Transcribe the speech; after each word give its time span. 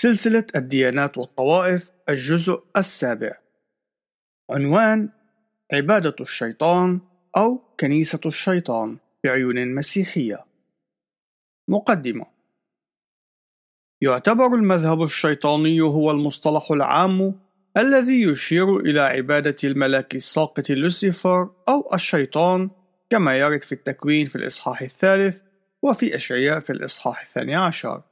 سلسلة 0.00 0.46
الديانات 0.56 1.18
والطوائف 1.18 1.90
الجزء 2.08 2.64
السابع. 2.76 3.38
عنوان 4.50 5.08
عبادة 5.72 6.16
الشيطان 6.20 7.00
أو 7.36 7.58
كنيسة 7.80 8.20
الشيطان 8.26 8.96
بعيون 9.24 9.74
مسيحية. 9.74 10.44
مقدمة 11.68 12.26
يعتبر 14.00 14.54
المذهب 14.54 15.02
الشيطاني 15.02 15.80
هو 15.80 16.10
المصطلح 16.10 16.70
العام 16.70 17.40
الذي 17.76 18.22
يشير 18.22 18.76
إلى 18.76 19.00
عبادة 19.00 19.56
الملاك 19.64 20.14
الساقط 20.14 20.70
لوسيفر 20.70 21.50
أو 21.68 21.94
الشيطان 21.94 22.70
كما 23.10 23.38
يرد 23.38 23.62
في 23.62 23.72
التكوين 23.72 24.26
في 24.26 24.36
الإصحاح 24.36 24.82
الثالث 24.82 25.38
وفي 25.82 26.16
أشعياء 26.16 26.60
في 26.60 26.70
الإصحاح 26.70 27.22
الثاني 27.22 27.54
عشر. 27.54 28.07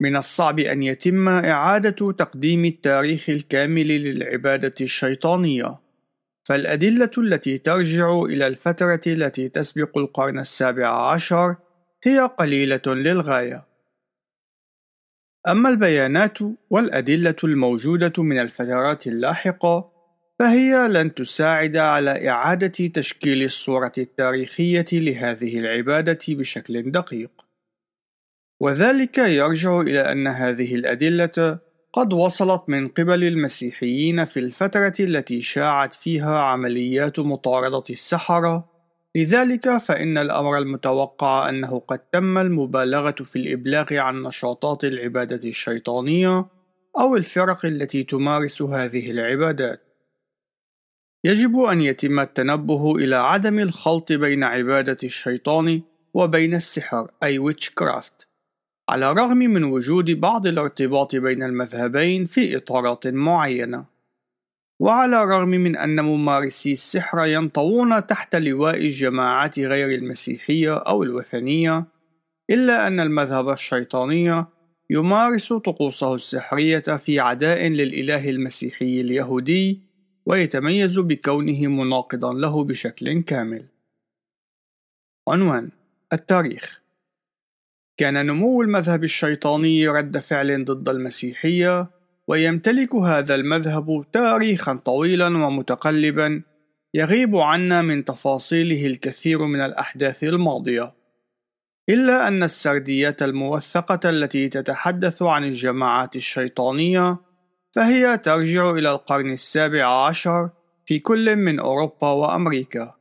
من 0.00 0.16
الصعب 0.16 0.58
أن 0.58 0.82
يتم 0.82 1.28
إعادة 1.28 2.12
تقديم 2.12 2.64
التاريخ 2.64 3.30
الكامل 3.30 3.88
للعبادة 3.88 4.74
الشيطانية، 4.80 5.78
فالأدلة 6.44 7.10
التي 7.18 7.58
ترجع 7.58 8.22
إلى 8.22 8.46
الفترة 8.46 9.00
التي 9.06 9.48
تسبق 9.48 9.98
القرن 9.98 10.38
السابع 10.38 11.12
عشر 11.12 11.56
هي 12.04 12.20
قليلة 12.20 12.82
للغاية. 12.86 13.66
أما 15.48 15.68
البيانات 15.68 16.38
والأدلة 16.70 17.36
الموجودة 17.44 18.22
من 18.22 18.38
الفترات 18.38 19.06
اللاحقة 19.06 19.92
فهي 20.38 20.88
لن 20.88 21.14
تساعد 21.14 21.76
على 21.76 22.28
إعادة 22.28 22.86
تشكيل 22.86 23.42
الصورة 23.42 23.92
التاريخية 23.98 24.86
لهذه 24.92 25.58
العبادة 25.58 26.18
بشكل 26.28 26.90
دقيق. 26.90 27.49
وذلك 28.60 29.18
يرجع 29.18 29.80
إلى 29.80 30.00
أن 30.00 30.26
هذه 30.26 30.74
الأدلة 30.74 31.58
قد 31.92 32.12
وصلت 32.12 32.62
من 32.68 32.88
قبل 32.88 33.24
المسيحيين 33.24 34.24
في 34.24 34.40
الفترة 34.40 34.94
التي 35.00 35.42
شاعت 35.42 35.94
فيها 35.94 36.38
عمليات 36.38 37.18
مطاردة 37.18 37.84
السحرة، 37.90 38.70
لذلك 39.16 39.76
فإن 39.76 40.18
الأمر 40.18 40.58
المتوقع 40.58 41.48
أنه 41.48 41.78
قد 41.88 41.98
تم 41.98 42.38
المبالغة 42.38 43.14
في 43.22 43.36
الإبلاغ 43.36 43.94
عن 43.94 44.22
نشاطات 44.22 44.84
العبادة 44.84 45.48
الشيطانية 45.48 46.46
أو 46.98 47.16
الفرق 47.16 47.66
التي 47.66 48.04
تمارس 48.04 48.62
هذه 48.62 49.10
العبادات. 49.10 49.80
يجب 51.24 51.58
أن 51.60 51.80
يتم 51.80 52.20
التنبه 52.20 52.96
إلى 52.96 53.16
عدم 53.16 53.58
الخلط 53.58 54.12
بين 54.12 54.44
عبادة 54.44 54.96
الشيطان 55.04 55.82
وبين 56.14 56.54
السحر 56.54 57.10
أي 57.22 57.52
witchcraft 57.52 58.29
على 58.90 59.10
الرغم 59.10 59.36
من 59.36 59.64
وجود 59.64 60.10
بعض 60.10 60.46
الارتباط 60.46 61.16
بين 61.16 61.42
المذهبين 61.42 62.26
في 62.26 62.56
إطارات 62.56 63.06
معينة. 63.06 63.84
وعلى 64.80 65.22
الرغم 65.22 65.48
من 65.48 65.76
أن 65.76 66.00
ممارسي 66.00 66.72
السحر 66.72 67.26
ينطوون 67.26 68.06
تحت 68.06 68.36
لواء 68.36 68.76
الجماعات 68.76 69.58
غير 69.58 69.92
المسيحية 69.98 70.76
أو 70.76 71.02
الوثنية 71.02 71.84
إلا 72.50 72.86
أن 72.86 73.00
المذهب 73.00 73.48
الشيطاني 73.48 74.44
يمارس 74.90 75.52
طقوسه 75.52 76.14
السحرية 76.14 76.96
في 76.96 77.20
عداء 77.20 77.66
للإله 77.66 78.30
المسيحي 78.30 79.00
اليهودي 79.00 79.80
ويتميز 80.26 80.98
بكونه 80.98 81.66
مناقضا 81.66 82.34
له 82.34 82.64
بشكل 82.64 83.22
كامل. 83.22 83.64
عنوان 85.28 85.70
التاريخ 86.12 86.80
كان 88.00 88.26
نمو 88.26 88.62
المذهب 88.62 89.04
الشيطاني 89.04 89.88
رد 89.88 90.18
فعل 90.18 90.64
ضد 90.64 90.88
المسيحية 90.88 91.90
ويمتلك 92.28 92.94
هذا 92.94 93.34
المذهب 93.34 94.04
تاريخا 94.12 94.74
طويلا 94.74 95.26
ومتقلبا 95.26 96.42
يغيب 96.94 97.36
عنا 97.36 97.82
من 97.82 98.04
تفاصيله 98.04 98.86
الكثير 98.86 99.42
من 99.42 99.60
الأحداث 99.60 100.24
الماضية. 100.24 100.92
إلا 101.88 102.28
أن 102.28 102.42
السرديات 102.42 103.22
الموثقة 103.22 104.10
التي 104.10 104.48
تتحدث 104.48 105.22
عن 105.22 105.44
الجماعات 105.44 106.16
الشيطانية 106.16 107.18
فهي 107.72 108.18
ترجع 108.18 108.70
إلى 108.70 108.90
القرن 108.90 109.32
السابع 109.32 110.06
عشر 110.06 110.50
في 110.84 110.98
كل 110.98 111.36
من 111.36 111.60
أوروبا 111.60 112.08
وأمريكا. 112.10 112.99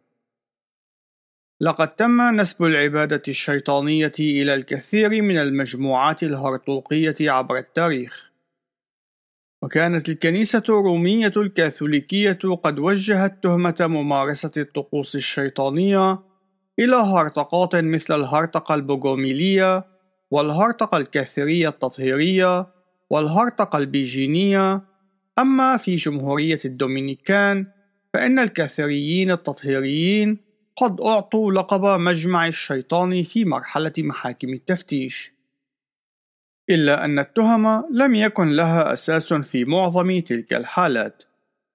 لقد 1.62 1.96
تم 1.96 2.22
نسب 2.22 2.64
العبادة 2.64 3.22
الشيطانية 3.28 4.12
إلى 4.20 4.56
الكثير 4.56 5.22
من 5.22 5.38
المجموعات 5.38 6.24
الهرطوقية 6.24 7.16
عبر 7.22 7.58
التاريخ، 7.58 8.32
وكانت 9.62 10.10
الكنيسة 10.10 10.64
الرومية 10.70 11.34
الكاثوليكية 11.38 12.40
قد 12.64 12.80
وجهت 12.80 13.44
تهمة 13.44 13.76
ممارسة 13.80 14.52
الطقوس 14.58 15.16
الشيطانية 15.16 16.20
إلى 16.80 16.96
هرطقات 16.96 17.76
مثل 17.76 18.16
الهرطقة 18.16 18.76
البوغوميلية، 18.76 19.86
والهرطقة 20.32 20.98
الكاثرية 20.98 21.70
التطهيرية، 21.70 22.68
والهرطقة 23.10 23.78
البيجينية، 23.78 24.82
أما 25.40 25.78
في 25.78 25.96
جمهورية 25.96 26.60
الدومينيكان 26.66 27.68
فإن 28.14 28.40
الكاثريين 28.40 29.32
التطهيريين 29.32 30.49
قد 30.80 31.02
أعطوا 31.02 31.52
لقب 31.52 32.00
مجمع 32.00 32.48
الشيطان 32.48 33.24
في 33.24 33.46
مرحلة 33.46 33.94
محاكم 33.98 34.54
التفتيش 34.54 35.34
إلا 36.70 37.06
أن 37.06 37.20
التهم 37.20 37.84
لم 37.92 38.16
يكن 38.16 38.50
لها 38.50 38.94
أساس 38.94 39.34
في 39.34 39.66
معظم 39.66 40.20
تلك 40.20 40.54
الحالات 40.54 41.24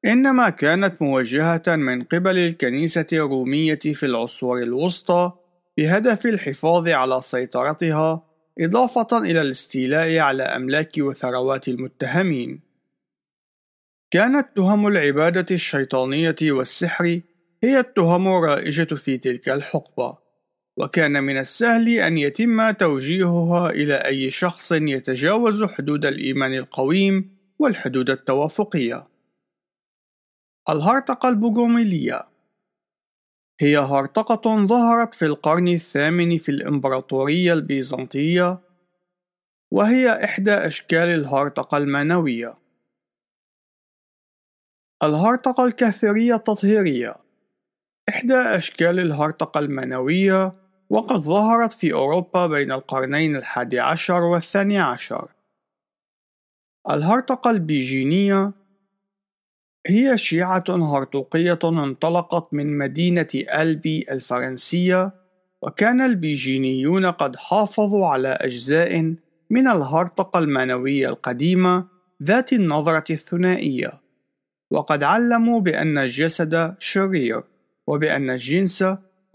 إنما 0.05 0.51
كانت 0.51 1.03
موجهة 1.03 1.63
من 1.69 2.03
قبل 2.03 2.39
الكنيسة 2.39 3.07
الرومية 3.13 3.79
في 3.79 4.07
العصور 4.07 4.59
الوسطى 4.59 5.33
بهدف 5.77 6.27
الحفاظ 6.27 6.89
على 6.89 7.21
سيطرتها 7.21 8.27
إضافة 8.61 9.19
إلى 9.19 9.41
الاستيلاء 9.43 10.19
على 10.19 10.43
أملاك 10.43 10.93
وثروات 10.99 11.69
المتهمين. 11.69 12.61
كانت 14.11 14.49
تهم 14.57 14.87
العبادة 14.87 15.55
الشيطانية 15.55 16.37
والسحر 16.43 17.21
هي 17.65 17.81
التهم 17.81 18.29
الرائجة 18.29 18.95
في 18.95 19.19
تلك 19.19 19.49
الحقبة، 19.49 20.19
وكان 20.77 21.25
من 21.25 21.39
السهل 21.39 21.89
أن 21.89 22.19
يتم 22.19 22.71
توجيهها 22.71 23.71
إلى 23.71 23.95
أي 23.95 24.31
شخص 24.31 24.73
يتجاوز 24.73 25.65
حدود 25.65 26.07
الإيمان 26.07 26.55
القويم 26.55 27.39
والحدود 27.59 28.11
التوافقية. 28.11 29.09
الهرطقة 30.69 31.29
البوغوميلية 31.29 32.29
هي 33.61 33.79
هرطقة 33.79 34.67
ظهرت 34.67 35.15
في 35.15 35.25
القرن 35.25 35.69
الثامن 35.69 36.39
في 36.39 36.49
الإمبراطورية 36.49 37.53
البيزنطية، 37.53 38.59
وهي 39.71 40.25
إحدى 40.25 40.53
أشكال 40.53 41.09
الهرطقة 41.09 41.77
المنوية. 41.77 42.55
الهرطقة 45.03 45.65
الكاثرية 45.67 46.35
التطهيرية 46.35 47.24
إحدى 48.09 48.35
أشكال 48.35 49.01
الهرطقة 49.01 49.59
المنوية 49.61 50.53
وقد 50.91 51.17
ظهرت 51.17 51.73
في 51.73 51.93
أوروبا 51.93 52.47
بين 52.47 52.73
القرنين 52.73 53.37
الحادي 53.37 53.81
عشر 53.81 54.23
والثاني 54.23 54.79
عشر. 54.79 55.29
الهرطقة 56.91 57.51
البيجينية 57.51 58.53
هي 59.87 60.19
شيعة 60.19 60.65
هرطوقية 60.69 61.59
انطلقت 61.65 62.55
من 62.55 62.79
مدينة 62.79 63.29
ألبي 63.35 64.07
الفرنسية 64.11 65.13
وكان 65.63 66.01
البيجينيون 66.01 67.07
قد 67.07 67.37
حافظوا 67.37 68.07
على 68.07 68.29
أجزاء 68.29 69.15
من 69.51 69.69
الهرطقة 69.69 70.39
المنوية 70.39 71.09
القديمة 71.09 71.87
ذات 72.23 72.53
النظرة 72.53 73.05
الثنائية. 73.11 74.01
وقد 74.71 75.03
علموا 75.03 75.61
بأن 75.61 75.99
الجسد 75.99 76.75
شرير. 76.79 77.54
وبأن 77.87 78.31
الجنس 78.31 78.83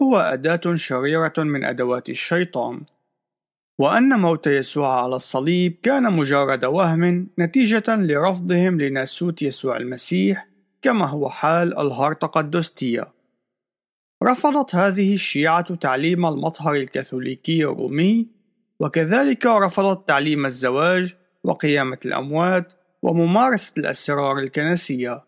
هو 0.02 0.16
أداة 0.16 0.74
شريرة 0.74 1.34
من 1.38 1.64
أدوات 1.64 2.08
الشيطان. 2.08 2.80
وأن 3.78 4.18
موت 4.18 4.46
يسوع 4.46 5.02
على 5.02 5.16
الصليب 5.16 5.76
كان 5.82 6.12
مجرد 6.12 6.64
وهم 6.64 7.28
نتيجة 7.38 7.84
لرفضهم 7.88 8.80
لناسوت 8.80 9.42
يسوع 9.42 9.76
المسيح 9.76 10.48
كما 10.82 11.06
هو 11.06 11.28
حال 11.28 11.78
الهرطقة 11.78 12.40
الدوستية 12.40 13.08
رفضت 14.24 14.74
هذه 14.74 15.14
الشيعة 15.14 15.74
تعليم 15.74 16.26
المطهر 16.26 16.74
الكاثوليكي 16.74 17.64
الرومي 17.64 18.26
وكذلك 18.80 19.46
رفضت 19.46 20.08
تعليم 20.08 20.46
الزواج 20.46 21.16
وقيامة 21.44 21.98
الأموات 22.04 22.72
وممارسة 23.02 23.72
الأسرار 23.78 24.38
الكنسية. 24.38 25.24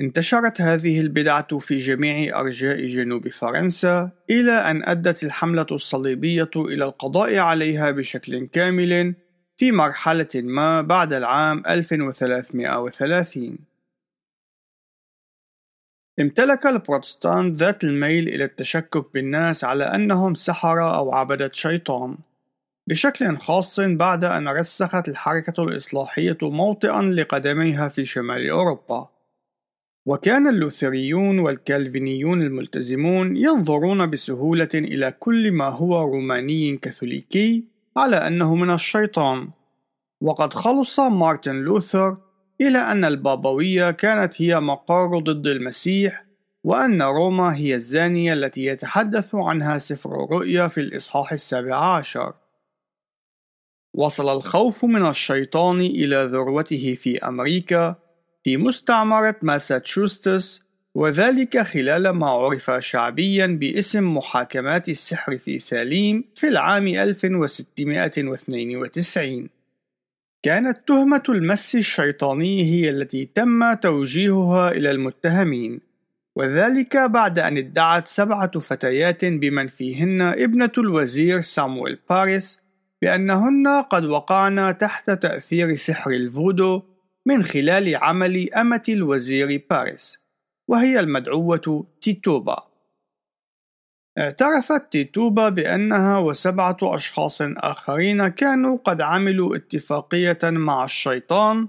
انتشرت 0.00 0.60
هذه 0.60 1.00
البدعة 1.00 1.58
في 1.58 1.78
جميع 1.78 2.40
أرجاء 2.40 2.86
جنوب 2.86 3.28
فرنسا 3.28 4.10
إلى 4.30 4.52
أن 4.52 4.88
أدت 4.88 5.24
الحملة 5.24 5.66
الصليبية 5.70 6.50
إلى 6.56 6.84
القضاء 6.84 7.38
عليها 7.38 7.90
بشكل 7.90 8.46
كامل 8.46 9.14
في 9.56 9.72
مرحلة 9.72 10.28
ما 10.34 10.82
بعد 10.82 11.12
العام 11.12 11.62
1330 11.68 13.58
امتلك 16.20 16.66
البروتستانت 16.66 17.56
ذات 17.56 17.84
الميل 17.84 18.28
إلى 18.28 18.44
التشكك 18.44 19.14
بالناس 19.14 19.64
على 19.64 19.84
أنهم 19.84 20.34
سحرة 20.34 20.96
أو 20.96 21.12
عبدة 21.14 21.50
شيطان. 21.52 22.16
بشكل 22.86 23.36
خاص 23.36 23.80
بعد 23.80 24.24
أن 24.24 24.48
رسخت 24.48 25.08
الحركة 25.08 25.62
الإصلاحية 25.62 26.38
موطئا 26.42 27.02
لقدميها 27.02 27.88
في 27.88 28.04
شمال 28.04 28.50
أوروبا. 28.50 29.08
وكان 30.06 30.48
اللوثريون 30.48 31.38
والكالفينيون 31.38 32.42
الملتزمون 32.42 33.36
ينظرون 33.36 34.10
بسهولة 34.10 34.68
إلى 34.74 35.14
كل 35.18 35.52
ما 35.52 35.68
هو 35.68 36.02
روماني 36.02 36.76
كاثوليكي 36.76 37.64
على 37.96 38.16
أنه 38.16 38.54
من 38.54 38.70
الشيطان. 38.70 39.48
وقد 40.20 40.54
خلص 40.54 41.00
مارتن 41.00 41.54
لوثر 41.56 42.16
إلى 42.60 42.78
أن 42.78 43.04
البابوية 43.04 43.90
كانت 43.90 44.42
هي 44.42 44.60
مقار 44.60 45.18
ضد 45.18 45.46
المسيح 45.46 46.24
وأن 46.64 47.02
روما 47.02 47.56
هي 47.56 47.74
الزانية 47.74 48.32
التي 48.32 48.64
يتحدث 48.64 49.34
عنها 49.34 49.78
سفر 49.78 50.24
الرؤيا 50.24 50.68
في 50.68 50.80
الإصحاح 50.80 51.32
السابع 51.32 51.76
عشر. 51.96 52.34
وصل 53.94 54.36
الخوف 54.36 54.84
من 54.84 55.06
الشيطان 55.06 55.80
إلى 55.80 56.24
ذروته 56.24 56.94
في 56.94 57.18
أمريكا 57.18 58.07
في 58.48 58.56
مستعمرة 58.56 59.36
ماساتشوستس 59.42 60.62
وذلك 60.94 61.62
خلال 61.62 62.10
ما 62.10 62.30
عرف 62.30 62.70
شعبيا 62.78 63.46
باسم 63.46 64.16
محاكمات 64.16 64.88
السحر 64.88 65.38
في 65.38 65.58
ساليم 65.58 66.24
في 66.34 66.48
العام 66.48 66.86
1692 66.86 69.48
كانت 70.42 70.88
تهمة 70.88 71.22
المس 71.28 71.74
الشيطاني 71.74 72.64
هي 72.64 72.90
التي 72.90 73.28
تم 73.34 73.74
توجيهها 73.74 74.70
إلى 74.70 74.90
المتهمين 74.90 75.80
وذلك 76.36 76.96
بعد 76.96 77.38
أن 77.38 77.56
ادعت 77.56 78.08
سبعة 78.08 78.58
فتيات 78.58 79.24
بمن 79.24 79.66
فيهن 79.66 80.22
ابنة 80.22 80.72
الوزير 80.78 81.40
سامويل 81.40 81.98
باريس 82.10 82.60
بأنهن 83.02 83.68
قد 83.68 84.04
وقعن 84.04 84.78
تحت 84.78 85.10
تأثير 85.10 85.76
سحر 85.76 86.10
الفودو 86.10 86.82
من 87.28 87.44
خلال 87.44 87.96
عمل 87.96 88.54
أمة 88.54 88.82
الوزير 88.88 89.62
باريس 89.70 90.18
وهي 90.68 91.00
المدعوة 91.00 91.86
تيتوبا. 92.00 92.68
اعترفت 94.18 94.92
تيتوبا 94.92 95.48
بأنها 95.48 96.18
وسبعة 96.18 96.76
أشخاص 96.82 97.38
آخرين 97.42 98.28
كانوا 98.28 98.78
قد 98.84 99.00
عملوا 99.00 99.56
اتفاقية 99.56 100.38
مع 100.42 100.84
الشيطان 100.84 101.68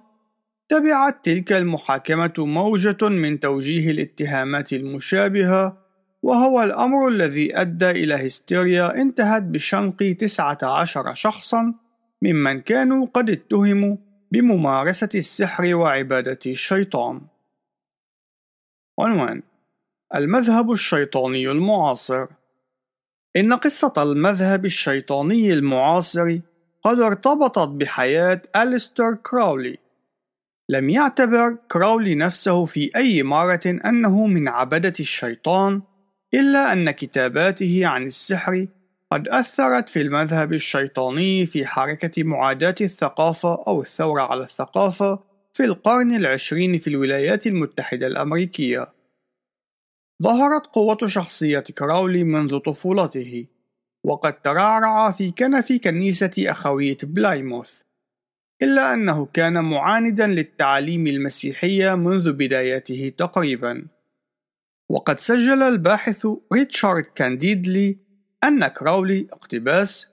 تبعت 0.69 1.25
تلك 1.25 1.53
المحاكمة 1.53 2.33
موجة 2.37 3.09
من 3.09 3.39
توجيه 3.39 3.91
الاتهامات 3.91 4.73
المشابهة 4.73 5.77
وهو 6.23 6.63
الأمر 6.63 7.07
الذي 7.07 7.57
أدى 7.61 7.91
إلى 7.91 8.27
هستيريا 8.27 9.01
انتهت 9.01 9.43
بشنق 9.43 10.15
تسعة 10.19 10.57
عشر 10.63 11.13
شخصا 11.13 11.73
ممن 12.21 12.61
كانوا 12.61 13.05
قد 13.13 13.29
اتهموا 13.29 13.95
بممارسة 14.31 15.09
السحر 15.15 15.75
وعبادة 15.75 16.39
الشيطان. 16.45 17.21
عنوان 18.99 19.43
المذهب 20.15 20.71
الشيطاني 20.71 21.51
المعاصر. 21.51 22.27
إن 23.35 23.53
قصة 23.53 23.93
المذهب 23.97 24.65
الشيطاني 24.65 25.53
المعاصر 25.53 26.39
قد 26.83 26.99
ارتبطت 26.99 27.67
بحياة 27.69 28.41
أليستر 28.55 29.13
كراولي. 29.13 29.77
لم 30.69 30.89
يعتبر 30.89 31.57
كراولي 31.71 32.15
نفسه 32.15 32.65
في 32.65 32.89
أي 32.95 33.23
مرة 33.23 33.61
أنه 33.65 34.27
من 34.27 34.47
عبدة 34.47 34.93
الشيطان 34.99 35.81
إلا 36.33 36.73
أن 36.73 36.91
كتاباته 36.91 37.87
عن 37.87 38.05
السحر 38.05 38.67
قد 39.11 39.27
أثرت 39.27 39.89
في 39.89 40.01
المذهب 40.01 40.53
الشيطاني 40.53 41.45
في 41.45 41.65
حركة 41.65 42.23
معاداة 42.23 42.75
الثقافة 42.81 43.63
أو 43.67 43.81
الثورة 43.81 44.21
على 44.21 44.41
الثقافة 44.41 45.23
في 45.53 45.63
القرن 45.63 46.15
العشرين 46.15 46.79
في 46.79 46.87
الولايات 46.87 47.47
المتحدة 47.47 48.07
الأمريكية. 48.07 48.93
ظهرت 50.23 50.67
قوة 50.67 50.97
شخصية 51.05 51.59
كراولي 51.59 52.23
منذ 52.23 52.57
طفولته، 52.57 53.45
وقد 54.03 54.41
ترعرع 54.41 55.11
في 55.11 55.31
كنف 55.31 55.73
كنيسة 55.73 56.31
أخوية 56.37 56.97
بلايموث، 57.03 57.81
إلا 58.61 58.93
أنه 58.93 59.25
كان 59.25 59.63
معاندا 59.63 60.27
للتعاليم 60.27 61.07
المسيحية 61.07 61.95
منذ 61.95 62.31
بداياته 62.31 63.13
تقريبا. 63.17 63.87
وقد 64.89 65.19
سجل 65.19 65.61
الباحث 65.61 66.27
ريتشارد 66.53 67.03
كانديدلي 67.03 68.08
أن 68.43 68.67
كراولي 68.67 69.25
اقتباس 69.33 70.07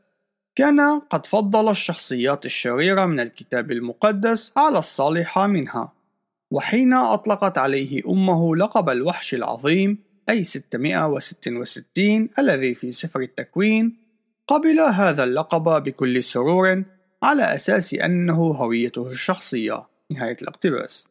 كان 0.54 1.00
قد 1.00 1.26
فضل 1.26 1.70
الشخصيات 1.70 2.44
الشريرة 2.44 3.06
من 3.06 3.20
الكتاب 3.20 3.72
المقدس 3.72 4.52
على 4.56 4.78
الصالحة 4.78 5.46
منها 5.46 5.92
وحين 6.50 6.92
أطلقت 6.92 7.58
عليه 7.58 8.02
أمه 8.08 8.56
لقب 8.56 8.90
الوحش 8.90 9.34
العظيم 9.34 9.98
أي 10.28 10.44
666 10.44 12.28
الذي 12.38 12.74
في 12.74 12.92
سفر 12.92 13.20
التكوين 13.20 13.96
قبل 14.48 14.80
هذا 14.80 15.24
اللقب 15.24 15.82
بكل 15.82 16.24
سرور 16.24 16.82
على 17.22 17.54
أساس 17.54 17.94
أنه 17.94 18.34
هويته 18.34 19.08
الشخصية. 19.08 19.86
نهاية 20.10 20.36
الاقتباس. 20.42 21.06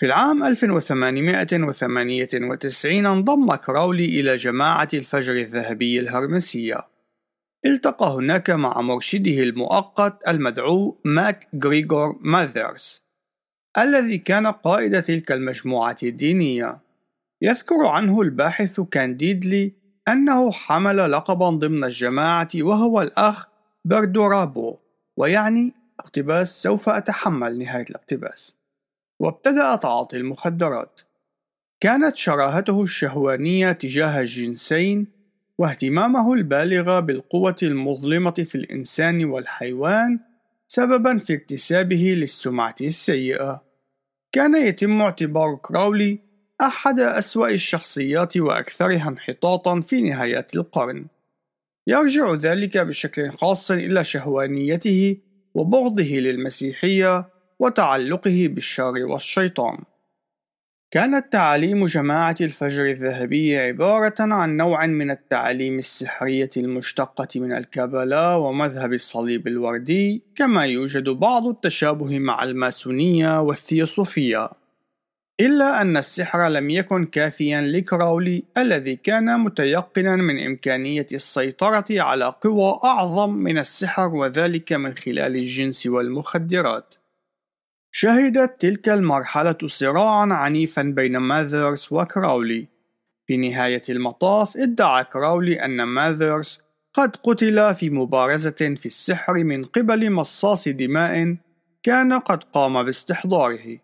في 0.00 0.06
العام 0.06 0.44
1898 0.44 3.06
انضم 3.06 3.54
كراولي 3.54 4.04
إلى 4.04 4.36
جماعة 4.36 4.88
الفجر 4.94 5.32
الذهبي 5.32 6.00
الهرمسية. 6.00 6.86
التقى 7.66 8.14
هناك 8.14 8.50
مع 8.50 8.80
مرشده 8.80 9.42
المؤقت 9.42 10.28
المدعو 10.28 11.00
ماك 11.04 11.48
غريغور 11.64 12.18
ماذرز 12.20 13.02
الذي 13.78 14.18
كان 14.18 14.46
قائد 14.46 15.02
تلك 15.02 15.32
المجموعة 15.32 15.96
الدينية. 16.02 16.80
يذكر 17.42 17.86
عنه 17.86 18.20
الباحث 18.20 18.80
كانديدلي 18.80 19.72
أنه 20.08 20.52
حمل 20.52 21.10
لقبا 21.10 21.50
ضمن 21.50 21.84
الجماعة 21.84 22.48
وهو 22.54 23.02
الأخ 23.02 23.48
بردورابو 23.84 24.78
ويعني 25.16 25.72
اقتباس 26.00 26.62
سوف 26.62 26.88
أتحمل 26.88 27.58
نهاية 27.58 27.84
الاقتباس. 27.90 28.59
وابتدأ 29.20 29.76
تعاطي 29.76 30.16
المخدرات. 30.16 31.00
كانت 31.80 32.16
شراهته 32.16 32.82
الشهوانية 32.82 33.72
تجاه 33.72 34.20
الجنسين 34.20 35.06
واهتمامه 35.58 36.32
البالغ 36.32 37.00
بالقوة 37.00 37.56
المظلمة 37.62 38.30
في 38.30 38.54
الإنسان 38.54 39.24
والحيوان 39.24 40.20
سببا 40.68 41.18
في 41.18 41.34
اكتسابه 41.34 42.14
للسمعة 42.18 42.74
السيئة. 42.80 43.62
كان 44.32 44.56
يتم 44.56 45.00
اعتبار 45.00 45.54
كراولي 45.54 46.18
أحد 46.60 47.00
أسوأ 47.00 47.48
الشخصيات 47.48 48.36
وأكثرها 48.36 49.08
انحطاطا 49.08 49.80
في 49.80 50.02
نهايات 50.02 50.56
القرن. 50.56 51.06
يرجع 51.86 52.34
ذلك 52.34 52.78
بشكل 52.78 53.30
خاص 53.30 53.70
إلى 53.70 54.04
شهوانيته 54.04 55.16
وبغضه 55.54 56.02
للمسيحية 56.02 57.39
وتعلقه 57.60 58.48
بالشر 58.50 58.94
والشيطان 59.06 59.78
كانت 60.90 61.32
تعاليم 61.32 61.86
جماعة 61.86 62.36
الفجر 62.40 62.84
الذهبي 62.84 63.58
عبارة 63.58 64.14
عن 64.18 64.56
نوع 64.56 64.86
من 64.86 65.10
التعاليم 65.10 65.78
السحرية 65.78 66.50
المشتقة 66.56 67.28
من 67.40 67.52
الكابالا 67.52 68.34
ومذهب 68.34 68.92
الصليب 68.92 69.46
الوردي، 69.46 70.22
كما 70.34 70.64
يوجد 70.64 71.08
بعض 71.08 71.46
التشابه 71.46 72.18
مع 72.18 72.42
الماسونية 72.42 73.40
والثيوصوفية. 73.40 74.50
إلا 75.40 75.80
أن 75.80 75.96
السحر 75.96 76.48
لم 76.48 76.70
يكن 76.70 77.06
كافيا 77.06 77.60
لكراولي 77.60 78.42
الذي 78.58 78.96
كان 78.96 79.40
متيقنا 79.40 80.16
من 80.16 80.46
إمكانية 80.46 81.06
السيطرة 81.12 81.86
على 81.90 82.34
قوى 82.40 82.80
أعظم 82.84 83.30
من 83.30 83.58
السحر 83.58 84.14
وذلك 84.14 84.72
من 84.72 84.94
خلال 84.94 85.36
الجنس 85.36 85.86
والمخدرات. 85.86 86.94
شهدت 87.92 88.60
تلك 88.60 88.88
المرحلة 88.88 89.56
صراعًا 89.66 90.32
عنيفًا 90.32 90.82
بين 90.82 91.16
ماذرز 91.16 91.88
وكراولي. 91.90 92.66
في 93.26 93.36
نهاية 93.36 93.82
المطاف 93.88 94.56
ادعى 94.56 95.04
كراولي 95.04 95.64
أن 95.64 95.82
ماذرز 95.82 96.60
قد 96.94 97.16
قتل 97.16 97.74
في 97.74 97.90
مبارزة 97.90 98.50
في 98.50 98.86
السحر 98.86 99.34
من 99.44 99.64
قبل 99.64 100.10
مصاص 100.10 100.68
دماء 100.68 101.36
كان 101.82 102.12
قد 102.12 102.44
قام 102.44 102.82
باستحضاره. 102.82 103.78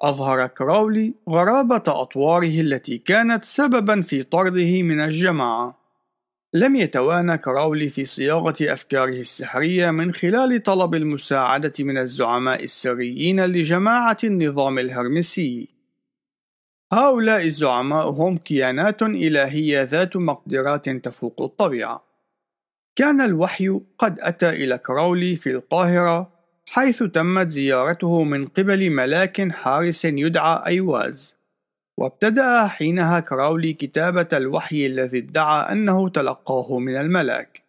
أظهر 0.00 0.46
كراولي 0.46 1.14
غرابة 1.28 1.82
أطواره 1.88 2.60
التي 2.60 2.98
كانت 2.98 3.44
سببًا 3.44 4.02
في 4.02 4.22
طرده 4.22 4.82
من 4.82 5.00
الجماعة. 5.00 5.81
لم 6.54 6.76
يتوانى 6.76 7.38
كراولي 7.38 7.88
في 7.88 8.04
صياغة 8.04 8.54
أفكاره 8.60 9.20
السحرية 9.20 9.90
من 9.90 10.12
خلال 10.12 10.62
طلب 10.62 10.94
المساعدة 10.94 11.72
من 11.80 11.98
الزعماء 11.98 12.62
السريين 12.64 13.44
لجماعة 13.44 14.16
النظام 14.24 14.78
الهرمسي. 14.78 15.68
هؤلاء 16.92 17.44
الزعماء 17.44 18.08
هم 18.10 18.38
كيانات 18.38 19.02
إلهية 19.02 19.82
ذات 19.82 20.16
مقدرات 20.16 20.88
تفوق 20.88 21.42
الطبيعة. 21.42 22.04
كان 22.96 23.20
الوحي 23.20 23.80
قد 23.98 24.20
أتى 24.20 24.50
إلى 24.50 24.78
كراولي 24.78 25.36
في 25.36 25.50
القاهرة 25.50 26.32
حيث 26.66 27.02
تمت 27.02 27.48
زيارته 27.48 28.24
من 28.24 28.46
قبل 28.46 28.90
ملاك 28.90 29.52
حارس 29.52 30.04
يدعى 30.04 30.66
أيواز. 30.66 31.41
وابتدأ 32.02 32.66
حينها 32.66 33.20
كراولي 33.20 33.72
كتابة 33.72 34.28
الوحي 34.32 34.86
الذي 34.86 35.18
ادعى 35.18 35.72
أنه 35.72 36.08
تلقاه 36.08 36.78
من 36.78 36.96
الملاك. 36.96 37.62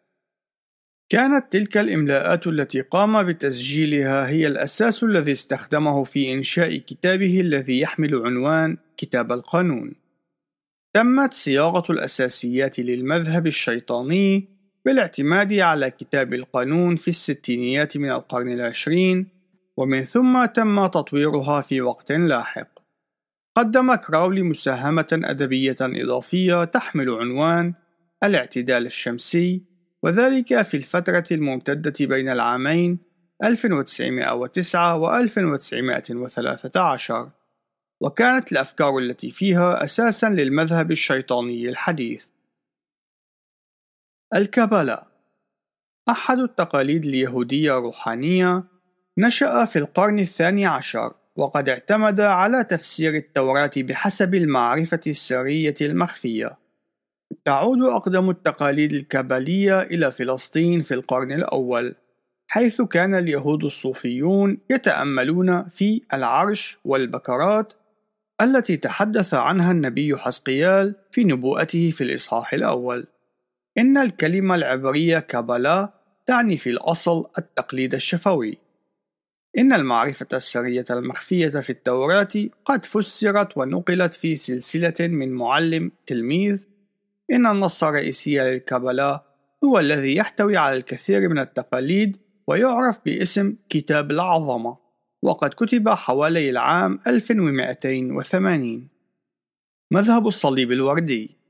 كانت 1.10 1.54
تلك 1.54 1.78
الإملاءات 1.78 2.48
التي 2.48 2.82
قام 2.82 3.24
بتسجيلها 3.24 4.28
هي 4.28 4.48
الأساس 4.48 5.04
الذي 5.04 5.32
استخدمه 5.32 6.04
في 6.04 6.34
إنشاء 6.34 6.78
كتابه 6.78 7.42
الذي 7.42 7.80
يحمل 7.80 8.16
عنوان 8.16 8.78
كتاب 8.98 9.32
القانون. 9.32 9.94
تمت 10.94 11.34
صياغة 11.34 11.92
الأساسيات 11.92 12.80
للمذهب 12.80 13.48
الشيطاني 13.48 14.48
بالاعتماد 14.86 15.54
على 15.54 15.92
كتاب 15.92 16.34
القانون 16.34 16.96
في 16.96 17.08
الستينيات 17.08 17.98
من 17.98 18.12
القرن 18.12 18.54
العشرين 18.54 19.28
ومن 19.78 20.04
ثم 20.04 20.46
تم 20.46 20.88
تطويرها 20.88 21.62
في 21.62 21.82
وقت 21.82 22.12
لاحق. 22.12 22.73
قدم 23.56 23.96
كراولي 23.96 24.42
مساهمة 24.42 25.08
أدبية 25.12 25.76
إضافية 25.82 26.64
تحمل 26.64 27.10
عنوان 27.10 27.74
الاعتدال 28.24 28.86
الشمسي 28.86 29.62
وذلك 30.04 30.62
في 30.62 30.78
الفترة 30.78 31.24
الممتدة 31.32 32.06
بين 32.06 32.30
العامين 32.30 33.00
1909 33.44 34.96
و 34.96 35.16
1913 35.16 37.32
وكانت 38.02 38.52
الأفكار 38.52 38.98
التي 38.98 39.32
فيها 39.32 39.84
أساسا 39.84 40.30
للمذهب 40.30 40.92
الشيطاني 40.92 41.70
الحديث. 41.70 42.28
الكابالا. 44.36 45.08
أحد 46.10 46.40
التقاليد 46.40 47.06
اليهودية 47.06 47.78
الروحانية 47.78 48.64
نشأ 49.18 49.66
في 49.66 49.80
القرن 49.80 50.20
الثاني 50.20 50.66
عشر 50.66 51.14
وقد 51.36 51.70
اعتمد 51.70 52.20
على 52.20 52.64
تفسير 52.64 53.16
التوراة 53.16 53.72
بحسب 53.78 54.36
المعرفة 54.36 55.00
السرية 55.08 55.76
المخفية. 55.82 56.58
تعود 57.46 57.84
أقدم 57.84 58.30
التقاليد 58.30 58.94
الكابالية 58.94 59.82
إلى 59.82 60.12
فلسطين 60.12 60.82
في 60.82 60.94
القرن 60.94 61.32
الأول، 61.32 61.96
حيث 62.48 62.82
كان 62.82 63.16
اليهود 63.16 63.64
الصوفيون 63.64 64.58
يتأملون 64.70 65.70
في 65.70 66.02
العرش 66.14 66.80
والبكرات 66.86 67.74
التي 68.42 68.78
تحدث 68.78 69.34
عنها 69.34 69.72
النبي 69.72 70.18
حسقيال 70.18 70.96
في 71.12 71.24
نبوءته 71.24 71.90
في 71.90 72.04
الإصحاح 72.04 72.54
الأول. 72.54 73.08
إن 73.78 73.98
الكلمة 73.98 74.56
العبرية 74.56 75.20
كابالا 75.20 75.94
تعني 76.26 76.58
في 76.58 76.70
الأصل 76.70 77.26
التقليد 77.38 77.94
الشفوي، 77.94 78.58
إن 79.58 79.74
المعرفة 79.74 80.28
السرية 80.34 80.86
المخفية 80.90 81.50
في 81.50 81.70
التوراة 81.70 82.28
قد 82.66 82.86
فسرت 82.86 83.58
ونقلت 83.58 84.14
في 84.14 84.36
سلسلة 84.36 84.94
من 85.00 85.32
معلم 85.32 85.92
تلميذ. 86.06 86.64
إن 87.32 87.48
النص 87.48 87.84
الرئيسي 87.84 88.38
للكابالا 88.38 89.24
هو 89.64 89.80
الذي 89.80 90.16
يحتوي 90.16 90.58
على 90.58 90.78
الكثير 90.78 91.30
من 91.30 91.40
التقاليد 91.40 92.18
ويعرف 92.48 93.00
باسم 93.06 93.56
كتاب 93.70 94.12
العظمة 94.12 94.78
وقد 95.22 95.50
كتب 95.50 95.90
حوالي 95.90 96.50
العام 96.50 97.00
1280 97.08 98.88
مذهب 99.92 100.28
الصليب 100.28 100.72
الوردي. 100.72 101.43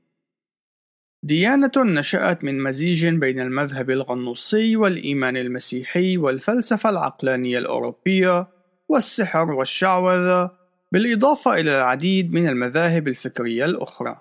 ديانة 1.24 1.72
نشأت 1.76 2.44
من 2.44 2.62
مزيج 2.62 3.06
بين 3.06 3.40
المذهب 3.40 3.90
الغنوصي 3.90 4.76
والإيمان 4.76 5.36
المسيحي 5.36 6.16
والفلسفة 6.16 6.90
العقلانية 6.90 7.58
الأوروبية 7.58 8.48
والسحر 8.88 9.50
والشعوذة 9.50 10.50
بالإضافة 10.92 11.54
إلى 11.54 11.76
العديد 11.76 12.32
من 12.32 12.48
المذاهب 12.48 13.08
الفكرية 13.08 13.64
الأخرى. 13.64 14.20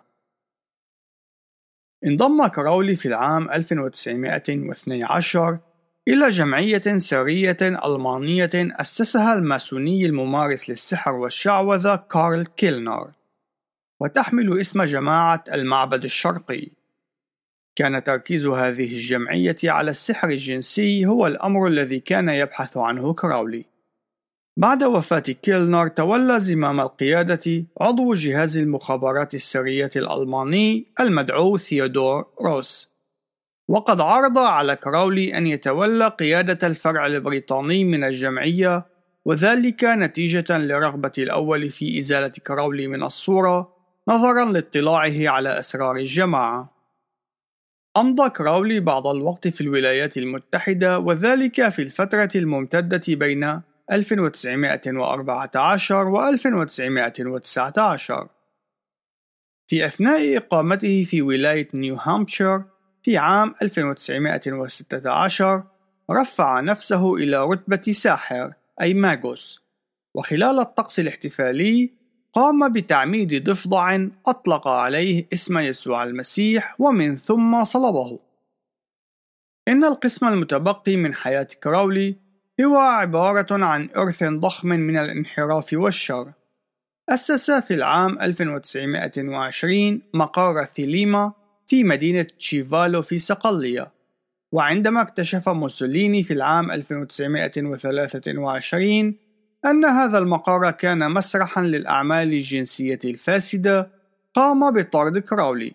انضم 2.05 2.47
كراولي 2.47 2.95
في 2.95 3.07
العام 3.07 3.51
1912 3.51 5.59
إلى 6.07 6.29
جمعية 6.29 6.97
سرية 6.97 7.57
ألمانية 7.61 8.51
أسسها 8.55 9.33
الماسوني 9.33 10.05
الممارس 10.05 10.69
للسحر 10.69 11.13
والشعوذة 11.13 11.95
كارل 11.95 12.45
كيلنر، 12.45 13.11
وتحمل 13.99 14.59
اسم 14.59 14.83
جماعة 14.83 15.43
المعبد 15.53 16.03
الشرقي. 16.03 16.82
كان 17.75 18.03
تركيز 18.03 18.45
هذه 18.45 18.85
الجمعية 18.91 19.57
على 19.63 19.91
السحر 19.91 20.29
الجنسي 20.29 21.05
هو 21.05 21.27
الأمر 21.27 21.67
الذي 21.67 21.99
كان 21.99 22.29
يبحث 22.29 22.77
عنه 22.77 23.13
كراولي. 23.13 23.65
بعد 24.57 24.83
وفاة 24.83 25.19
كيلنر 25.19 25.87
تولى 25.87 26.39
زمام 26.39 26.79
القيادة 26.79 27.65
عضو 27.81 28.13
جهاز 28.13 28.57
المخابرات 28.57 29.33
السرية 29.33 29.89
الألماني 29.95 30.85
المدعو 30.99 31.57
ثيودور 31.57 32.25
روس. 32.41 32.89
وقد 33.67 34.01
عرض 34.01 34.37
على 34.37 34.75
كراولي 34.75 35.37
أن 35.37 35.47
يتولى 35.47 36.07
قيادة 36.07 36.67
الفرع 36.67 37.05
البريطاني 37.05 37.85
من 37.85 38.03
الجمعية 38.03 38.85
وذلك 39.25 39.83
نتيجة 39.83 40.57
لرغبة 40.57 41.11
الأول 41.17 41.71
في 41.71 41.99
إزالة 41.99 42.31
كراولي 42.47 42.87
من 42.87 43.03
الصورة 43.03 43.73
نظرا 44.07 44.45
لاطلاعه 44.45 45.29
على 45.29 45.59
أسرار 45.59 45.95
الجماعة. 45.95 46.72
أمضى 47.97 48.29
كراولي 48.29 48.79
بعض 48.79 49.07
الوقت 49.07 49.47
في 49.47 49.61
الولايات 49.61 50.17
المتحدة 50.17 50.99
وذلك 50.99 51.69
في 51.69 51.81
الفترة 51.81 52.29
الممتدة 52.35 53.01
بين 53.07 53.61
1914 53.91 56.07
و 56.07 56.29
1919 56.29 58.27
في 59.67 59.85
أثناء 59.85 60.37
إقامته 60.37 61.03
في 61.03 61.21
ولاية 61.21 61.67
نيو 61.73 61.95
هامبشير 61.95 62.61
في 63.03 63.17
عام 63.17 63.53
1916 63.61 65.63
رفع 66.11 66.59
نفسه 66.59 67.15
إلى 67.15 67.45
رتبة 67.45 67.91
ساحر 67.91 68.53
أي 68.81 68.93
ماغوس. 68.93 69.63
وخلال 70.15 70.59
الطقس 70.59 70.99
الاحتفالي 70.99 71.93
قام 72.33 72.73
بتعميد 72.73 73.49
ضفدع 73.49 74.05
أطلق 74.25 74.67
عليه 74.67 75.27
اسم 75.33 75.57
يسوع 75.57 76.03
المسيح 76.03 76.75
ومن 76.79 77.15
ثم 77.15 77.63
صلبه. 77.63 78.19
إن 79.67 79.83
القسم 79.83 80.27
المتبقي 80.27 80.95
من 80.95 81.13
حياة 81.13 81.47
كراولي 81.63 82.15
هو 82.61 82.77
عبارة 82.77 83.65
عن 83.65 83.89
إرث 83.97 84.23
ضخم 84.23 84.67
من 84.67 84.97
الانحراف 84.97 85.73
والشر. 85.73 86.31
أسس 87.09 87.51
في 87.51 87.73
العام 87.73 88.21
1920 88.21 90.01
مقر 90.13 90.63
ثيليما 90.63 91.33
في 91.67 91.83
مدينة 91.83 92.27
تشيفالو 92.39 93.01
في 93.01 93.17
صقلية، 93.17 93.91
وعندما 94.51 95.01
اكتشف 95.01 95.49
موسوليني 95.49 96.23
في 96.23 96.33
العام 96.33 96.71
1923 96.71 99.15
أن 99.65 99.85
هذا 99.85 100.17
المقر 100.17 100.71
كان 100.71 101.11
مسرحا 101.11 101.61
للأعمال 101.61 102.33
الجنسية 102.33 102.99
الفاسدة 103.05 103.89
قام 104.33 104.71
بطرد 104.71 105.17
كراولي. 105.17 105.73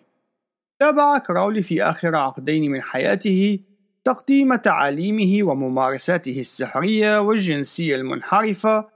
تابع 0.79 1.17
كراولي 1.17 1.61
في 1.61 1.83
آخر 1.83 2.15
عقدين 2.15 2.71
من 2.71 2.81
حياته 2.81 3.59
تقديم 4.03 4.55
تعاليمه 4.55 5.51
وممارساته 5.51 6.39
السحرية 6.39 7.21
والجنسية 7.21 7.95
المنحرفة 7.95 8.89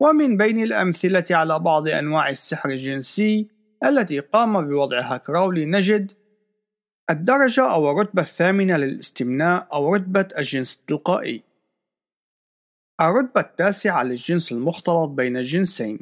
ومن 0.00 0.36
بين 0.36 0.62
الأمثلة 0.62 1.24
على 1.30 1.58
بعض 1.58 1.88
أنواع 1.88 2.28
السحر 2.28 2.70
الجنسي 2.70 3.48
التي 3.84 4.20
قام 4.20 4.68
بوضعها 4.68 5.16
كراولي 5.16 5.64
نجد 5.64 6.12
الدرجة 7.10 7.72
أو 7.72 7.90
الرتبة 7.90 8.22
الثامنة 8.22 8.76
للاستمناء 8.76 9.68
أو 9.72 9.94
رتبة 9.94 10.28
الجنس 10.38 10.76
التلقائي. 10.76 11.42
الرتبة 13.00 13.40
التاسعة 13.40 14.02
للجنس 14.02 14.52
المختلط 14.52 15.08
بين 15.08 15.36
الجنسين 15.36 15.98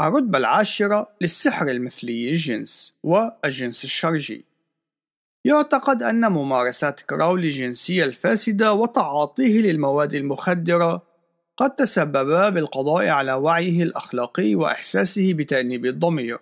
الرتبة 0.00 0.38
العاشرة 0.38 1.08
للسحر 1.20 1.68
المثلي 1.68 2.28
الجنس 2.28 2.94
والجنس 3.02 3.84
الشرجي. 3.84 4.44
يعتقد 5.44 6.02
أن 6.02 6.32
ممارسات 6.32 7.00
كراولي 7.00 7.46
الجنسية 7.46 8.04
الفاسدة 8.04 8.72
وتعاطيه 8.72 9.60
للمواد 9.60 10.14
المخدرة 10.14 11.02
قد 11.56 11.76
تسببا 11.76 12.48
بالقضاء 12.48 13.08
على 13.08 13.32
وعيه 13.32 13.82
الأخلاقي 13.82 14.54
وإحساسه 14.54 15.32
بتأنيب 15.32 15.86
الضمير. 15.86 16.38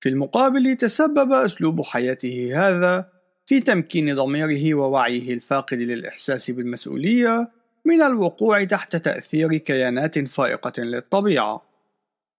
في 0.00 0.08
المقابل 0.08 0.76
تسبب 0.76 1.32
أسلوب 1.32 1.82
حياته 1.82 2.52
هذا 2.54 3.10
في 3.46 3.60
تمكين 3.60 4.14
ضميره 4.14 4.74
ووعيه 4.74 5.34
الفاقد 5.34 5.78
للإحساس 5.78 6.50
بالمسؤولية 6.50 7.50
من 7.86 8.02
الوقوع 8.02 8.64
تحت 8.64 8.96
تأثير 8.96 9.56
كيانات 9.56 10.18
فائقة 10.18 10.82
للطبيعة. 10.82 11.62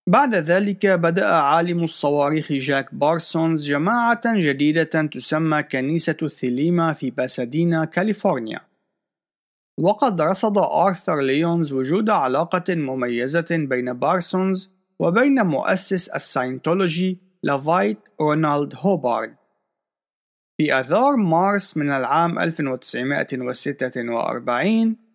بعد 0.08 0.34
ذلك 0.34 0.86
بدأ 0.86 1.26
عالم 1.26 1.84
الصواريخ 1.84 2.52
جاك 2.52 2.94
بارسونز 2.94 3.68
جماعة 3.68 4.22
جديدة 4.26 4.84
تسمى 4.84 5.62
كنيسة 5.62 6.16
الثليمة 6.22 6.92
في 6.92 7.10
باسادينا، 7.10 7.84
كاليفورنيا. 7.84 8.60
وقد 9.80 10.20
رصد 10.20 10.58
آرثر 10.58 11.20
ليونز 11.20 11.72
وجود 11.72 12.10
علاقة 12.10 12.74
مميزة 12.74 13.46
بين 13.50 13.92
بارسونز 13.92 14.70
وبين 14.98 15.46
مؤسس 15.46 16.08
الساينتولوجي 16.08 17.18
لافايت 17.42 17.98
رونالد 18.20 18.74
هوبارد 18.76 19.34
في 20.56 20.74
آذار 20.74 21.16
مارس 21.16 21.76
من 21.76 21.90
العام 21.90 22.38
1946 22.38 25.05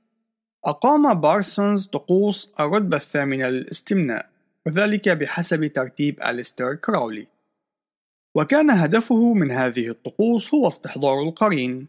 أقام 0.66 1.14
بارسونز 1.14 1.86
طقوس 1.86 2.54
الرتبة 2.60 2.98
الثامنة 2.98 3.50
للاستمناء 3.50 4.30
وذلك 4.66 5.10
بحسب 5.10 5.66
ترتيب 5.66 6.24
أليستر 6.24 6.76
كراولي. 6.76 7.28
وكان 8.36 8.70
هدفه 8.70 9.34
من 9.34 9.52
هذه 9.52 9.90
الطقوس 9.90 10.54
هو 10.54 10.68
استحضار 10.68 11.22
القرين. 11.22 11.88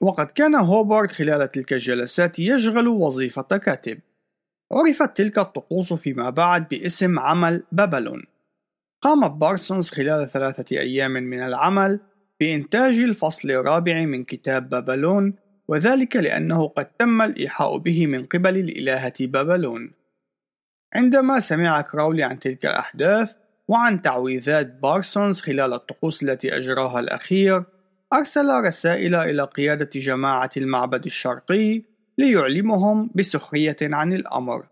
وقد 0.00 0.26
كان 0.26 0.54
هوبارد 0.54 1.12
خلال 1.12 1.48
تلك 1.48 1.72
الجلسات 1.72 2.38
يشغل 2.38 2.88
وظيفة 2.88 3.42
كاتب. 3.42 3.98
عرفت 4.72 5.16
تلك 5.16 5.38
الطقوس 5.38 5.92
فيما 5.92 6.30
بعد 6.30 6.68
باسم 6.68 7.18
عمل 7.18 7.62
بابلون. 7.72 8.22
قام 9.02 9.28
بارسونز 9.28 9.90
خلال 9.90 10.30
ثلاثة 10.30 10.76
أيام 10.76 11.10
من 11.10 11.42
العمل 11.42 12.00
بإنتاج 12.40 12.94
الفصل 12.94 13.50
الرابع 13.50 14.04
من 14.04 14.24
كتاب 14.24 14.68
بابلون 14.68 15.34
وذلك 15.68 16.16
لأنه 16.16 16.68
قد 16.68 16.84
تم 16.84 17.22
الإيحاء 17.22 17.76
به 17.76 18.06
من 18.06 18.26
قبل 18.26 18.56
الإلهة 18.56 19.14
بابلون 19.20 19.92
عندما 20.94 21.40
سمع 21.40 21.80
كراولي 21.80 22.22
عن 22.22 22.38
تلك 22.38 22.66
الأحداث 22.66 23.34
وعن 23.68 24.02
تعويذات 24.02 24.66
بارسونز 24.66 25.40
خلال 25.40 25.72
الطقوس 25.72 26.22
التي 26.22 26.56
أجراها 26.56 27.00
الأخير 27.00 27.64
أرسل 28.12 28.64
رسائل 28.66 29.14
إلى 29.14 29.42
قيادة 29.42 29.90
جماعة 29.94 30.50
المعبد 30.56 31.04
الشرقي 31.04 31.82
ليعلمهم 32.18 33.10
بسخرية 33.14 33.76
عن 33.82 34.12
الأمر. 34.12 34.66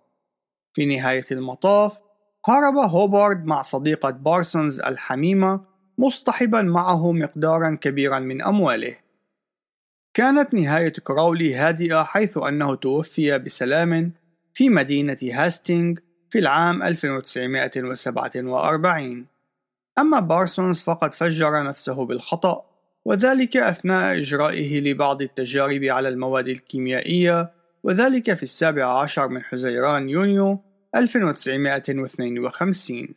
في 0.73 0.87
نهاية 0.87 1.25
المطاف، 1.33 1.99
هرب 2.49 2.77
هوبارد 2.77 3.45
مع 3.45 3.63
صديقة 3.63 4.11
بارسونز 4.11 4.81
الحميمة 4.81 5.61
مصطحبا 5.99 6.63
معه 6.63 7.13
مقدارا 7.13 7.79
كبيرا 7.81 8.19
من 8.19 8.43
أمواله. 8.43 8.97
كانت 10.15 10.55
نهاية 10.55 10.93
كراولي 10.93 11.55
هادئة 11.55 12.03
حيث 12.03 12.39
أنه 12.39 12.75
توفي 12.75 13.39
بسلام 13.39 14.13
في 14.55 14.69
مدينة 14.69 15.17
هاستينغ 15.23 15.97
في 16.31 16.39
العام 16.39 16.83
1947 16.83 19.27
أما 19.99 20.21
بارسونز 20.21 20.83
فقد 20.83 21.15
فجر 21.15 21.65
نفسه 21.65 22.05
بالخطأ 22.05 22.65
وذلك 23.05 23.57
أثناء 23.57 24.19
إجرائه 24.19 24.81
لبعض 24.81 25.23
التجارب 25.23 25.85
على 25.85 26.09
المواد 26.09 26.49
الكيميائية 26.49 27.51
وذلك 27.83 28.35
في 28.35 28.43
السابع 28.43 29.01
عشر 29.01 29.29
من 29.29 29.43
حزيران 29.43 30.09
يونيو 30.09 30.61
1952 30.95 33.09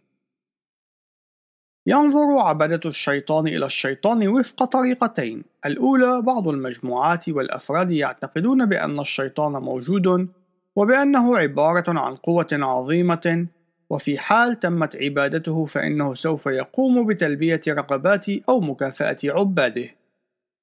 ينظر 1.88 2.38
عبدة 2.38 2.80
الشيطان 2.86 3.48
إلى 3.48 3.66
الشيطان 3.66 4.28
وفق 4.28 4.64
طريقتين 4.64 5.44
الأولى 5.66 6.22
بعض 6.22 6.48
المجموعات 6.48 7.30
والأفراد 7.30 7.92
يعتقدون 7.92 8.66
بأن 8.66 9.00
الشيطان 9.00 9.52
موجود 9.52 10.28
وبأنه 10.76 11.38
عبارة 11.38 12.00
عن 12.00 12.16
قوة 12.16 12.48
عظيمة 12.52 13.48
وفي 13.90 14.18
حال 14.18 14.60
تمت 14.60 14.96
عبادته 14.96 15.66
فإنه 15.66 16.14
سوف 16.14 16.46
يقوم 16.46 17.08
بتلبية 17.08 17.62
رغبات 17.68 18.30
أو 18.30 18.60
مكافأة 18.60 19.18
عباده. 19.24 19.90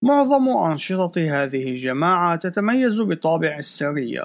معظم 0.02 0.48
أنشطة 0.48 1.20
هذه 1.20 1.68
الجماعة 1.68 2.36
تتميز 2.36 3.00
بطابع 3.00 3.58
السرية، 3.58 4.24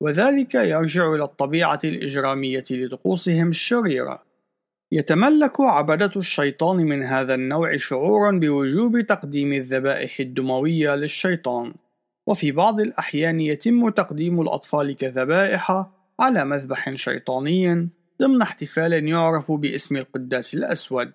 وذلك 0.00 0.54
يرجع 0.54 1.14
إلى 1.14 1.24
الطبيعة 1.24 1.80
الإجرامية 1.84 2.64
لطقوسهم 2.70 3.48
الشريرة. 3.48 4.29
يتملك 4.92 5.60
عبدة 5.60 6.10
الشيطان 6.16 6.76
من 6.76 7.02
هذا 7.02 7.34
النوع 7.34 7.76
شعورا 7.76 8.30
بوجوب 8.30 9.00
تقديم 9.00 9.52
الذبائح 9.52 10.20
الدموية 10.20 10.94
للشيطان، 10.94 11.74
وفي 12.26 12.52
بعض 12.52 12.80
الأحيان 12.80 13.40
يتم 13.40 13.88
تقديم 13.88 14.40
الأطفال 14.40 14.96
كذبائح 14.96 15.86
على 16.20 16.44
مذبح 16.44 16.94
شيطاني 16.94 17.88
ضمن 18.22 18.42
احتفال 18.42 19.08
يعرف 19.08 19.52
باسم 19.52 19.96
القداس 19.96 20.54
الأسود 20.54 21.12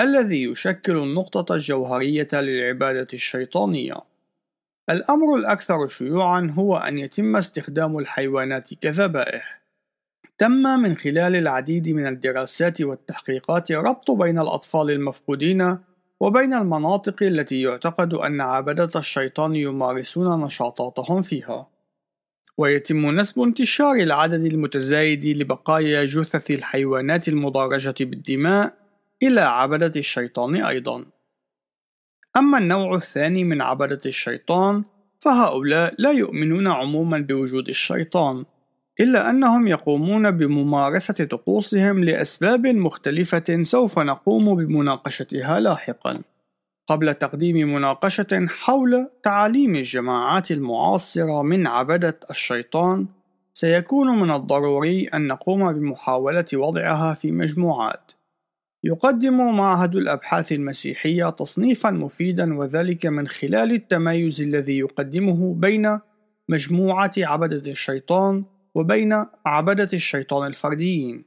الذي 0.00 0.44
يشكل 0.44 0.96
النقطة 0.96 1.54
الجوهرية 1.54 2.28
للعبادة 2.32 3.06
الشيطانية. 3.14 3.96
الأمر 4.90 5.36
الأكثر 5.36 5.88
شيوعًا 5.88 6.54
هو 6.58 6.76
أن 6.76 6.98
يتم 6.98 7.36
استخدام 7.36 7.98
الحيوانات 7.98 8.74
كذبائح. 8.74 9.61
تم 10.38 10.80
من 10.80 10.96
خلال 10.96 11.36
العديد 11.36 11.88
من 11.88 12.06
الدراسات 12.06 12.82
والتحقيقات 12.82 13.72
ربط 13.72 14.10
بين 14.10 14.38
الأطفال 14.38 14.90
المفقودين 14.90 15.78
وبين 16.20 16.54
المناطق 16.54 17.22
التي 17.22 17.62
يعتقد 17.62 18.14
أن 18.14 18.40
عبدة 18.40 18.90
الشيطان 18.96 19.56
يمارسون 19.56 20.44
نشاطاتهم 20.44 21.22
فيها. 21.22 21.68
ويتم 22.58 23.20
نسب 23.20 23.40
انتشار 23.40 23.94
العدد 23.94 24.44
المتزايد 24.44 25.26
لبقايا 25.26 26.04
جثث 26.04 26.50
الحيوانات 26.50 27.28
المدرجة 27.28 28.04
بالدماء 28.04 28.74
إلى 29.22 29.40
عبدة 29.40 29.92
الشيطان 29.96 30.64
أيضًا. 30.64 31.04
أما 32.36 32.58
النوع 32.58 32.94
الثاني 32.94 33.44
من 33.44 33.62
عبدة 33.62 34.00
الشيطان 34.06 34.84
فهؤلاء 35.20 35.94
لا 35.98 36.10
يؤمنون 36.10 36.68
عموما 36.68 37.18
بوجود 37.18 37.68
الشيطان 37.68 38.44
إلا 39.02 39.30
أنهم 39.30 39.68
يقومون 39.68 40.30
بممارسة 40.30 41.24
طقوسهم 41.24 42.04
لأسباب 42.04 42.66
مختلفة 42.66 43.62
سوف 43.62 43.98
نقوم 43.98 44.54
بمناقشتها 44.54 45.60
لاحقًا. 45.60 46.20
قبل 46.86 47.14
تقديم 47.14 47.74
مناقشة 47.74 48.46
حول 48.48 49.08
تعاليم 49.22 49.74
الجماعات 49.74 50.50
المعاصرة 50.50 51.42
من 51.42 51.66
عبدة 51.66 52.20
الشيطان، 52.30 53.06
سيكون 53.54 54.20
من 54.20 54.34
الضروري 54.34 55.06
أن 55.06 55.26
نقوم 55.26 55.72
بمحاولة 55.72 56.46
وضعها 56.54 57.14
في 57.14 57.32
مجموعات. 57.32 58.12
يقدم 58.84 59.56
معهد 59.56 59.96
الأبحاث 59.96 60.52
المسيحية 60.52 61.30
تصنيفًا 61.30 61.90
مفيدًا 61.90 62.54
وذلك 62.58 63.06
من 63.06 63.28
خلال 63.28 63.72
التميز 63.72 64.40
الذي 64.40 64.78
يقدمه 64.78 65.54
بين 65.54 65.98
مجموعة 66.48 67.12
عبدة 67.18 67.70
الشيطان 67.70 68.44
وبين 68.74 69.24
عبدة 69.46 69.88
الشيطان 69.92 70.46
الفرديين، 70.46 71.24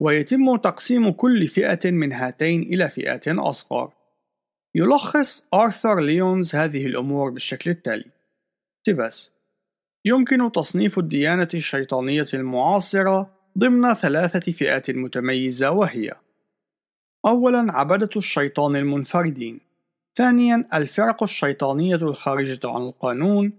ويتم 0.00 0.56
تقسيم 0.56 1.10
كل 1.10 1.46
فئة 1.46 1.90
من 1.90 2.12
هاتين 2.12 2.62
إلى 2.62 2.90
فئات 2.90 3.28
أصغر. 3.28 3.92
يلخص 4.74 5.44
آرثر 5.54 6.00
ليونز 6.00 6.54
هذه 6.54 6.86
الأمور 6.86 7.30
بالشكل 7.30 7.70
التالي: 7.70 8.10
اقتباس: 8.78 9.30
يمكن 10.04 10.52
تصنيف 10.52 10.98
الديانة 10.98 11.48
الشيطانية 11.54 12.26
المعاصرة 12.34 13.30
ضمن 13.58 13.94
ثلاثة 13.94 14.52
فئات 14.52 14.90
متميزة 14.90 15.70
وهي: 15.70 16.12
أولاً 17.26 17.72
عبدة 17.72 18.10
الشيطان 18.16 18.76
المنفردين، 18.76 19.60
ثانياً 20.14 20.68
الفرق 20.74 21.22
الشيطانية 21.22 21.94
الخارجة 21.96 22.60
عن 22.64 22.82
القانون، 22.82 23.52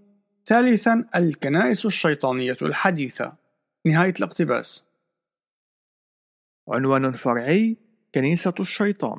ثالثاً 0.46 1.04
الكنائس 1.16 1.86
الشيطانية 1.86 2.56
الحديثة. 2.62 3.32
نهاية 3.86 4.14
الاقتباس. 4.18 4.84
عنوان 6.68 7.12
فرعي: 7.12 7.76
كنيسة 8.14 8.54
الشيطان 8.60 9.18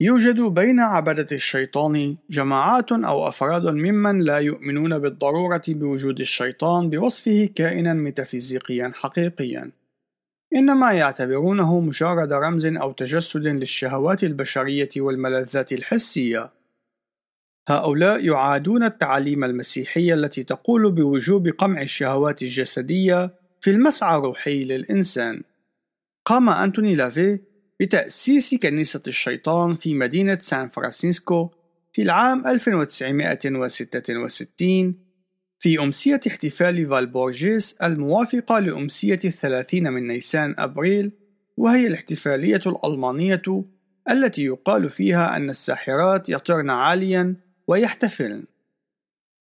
يوجد 0.00 0.40
بين 0.40 0.80
عبدة 0.80 1.26
الشيطان 1.32 2.16
جماعات 2.30 2.92
أو 2.92 3.28
أفراد 3.28 3.66
ممن 3.66 4.18
لا 4.18 4.38
يؤمنون 4.38 4.98
بالضرورة 4.98 5.62
بوجود 5.68 6.20
الشيطان 6.20 6.90
بوصفه 6.90 7.48
كائنا 7.54 7.94
ميتافيزيقيا 7.94 8.92
حقيقيا 8.94 9.70
إنما 10.54 10.92
يعتبرونه 10.92 11.80
مجرد 11.80 12.32
رمز 12.32 12.66
أو 12.66 12.92
تجسد 12.92 13.46
للشهوات 13.46 14.24
البشرية 14.24 14.90
والملذات 14.96 15.72
الحسية 15.72 16.50
هؤلاء 17.68 18.24
يعادون 18.24 18.84
التعاليم 18.84 19.44
المسيحية 19.44 20.14
التي 20.14 20.44
تقول 20.44 20.92
بوجوب 20.92 21.48
قمع 21.48 21.82
الشهوات 21.82 22.42
الجسدية 22.42 23.34
في 23.60 23.70
المسعى 23.70 24.18
الروحي 24.18 24.64
للإنسان. 24.64 25.42
قام 26.24 26.48
أنتوني 26.48 26.94
لافي 26.94 27.38
بتأسيس 27.80 28.54
كنيسة 28.54 29.02
الشيطان 29.06 29.74
في 29.74 29.94
مدينة 29.94 30.38
سان 30.40 30.68
فرانسيسكو 30.68 31.50
في 31.92 32.02
العام 32.02 32.46
1966 32.46 34.94
في 35.58 35.82
أمسية 35.82 36.20
احتفال 36.26 36.86
فالبورجيس 36.86 37.76
الموافقة 37.82 38.58
لأمسية 38.58 39.18
الثلاثين 39.24 39.92
من 39.92 40.06
نيسان 40.06 40.54
أبريل 40.58 41.12
وهي 41.56 41.86
الاحتفالية 41.86 42.60
الألمانية 42.66 43.42
التي 44.10 44.44
يقال 44.44 44.90
فيها 44.90 45.36
أن 45.36 45.50
الساحرات 45.50 46.28
يطرن 46.28 46.70
عاليا 46.70 47.45
ويحتفلن 47.68 48.44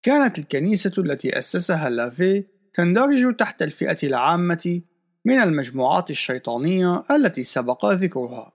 كانت 0.04 0.40
الكنيسة 0.40 0.92
التي 0.98 1.40
أسسها 1.40 1.90
لافي 1.90 2.44
تندرج 2.74 3.36
تحت 3.36 3.62
الفئة 3.62 3.98
العامة 4.04 4.82
من 5.26 5.40
المجموعات 5.40 6.10
الشيطانية 6.10 7.04
التي 7.12 7.44
سبق 7.44 7.86
ذكرها. 7.86 8.52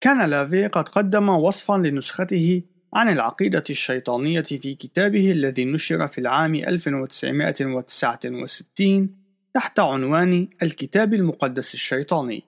كان 0.00 0.30
لافي 0.30 0.66
قد 0.66 0.88
قدم 0.88 1.28
وصفا 1.28 1.72
لنسخته 1.72 2.62
عن 2.94 3.08
العقيدة 3.08 3.64
الشيطانية 3.70 4.40
في 4.40 4.74
كتابه 4.74 5.32
الذي 5.32 5.64
نشر 5.64 6.06
في 6.06 6.18
العام 6.18 6.54
1969 6.54 9.16
تحت 9.54 9.80
عنوان 9.80 10.48
الكتاب 10.62 11.14
المقدس 11.14 11.74
الشيطاني. 11.74 12.42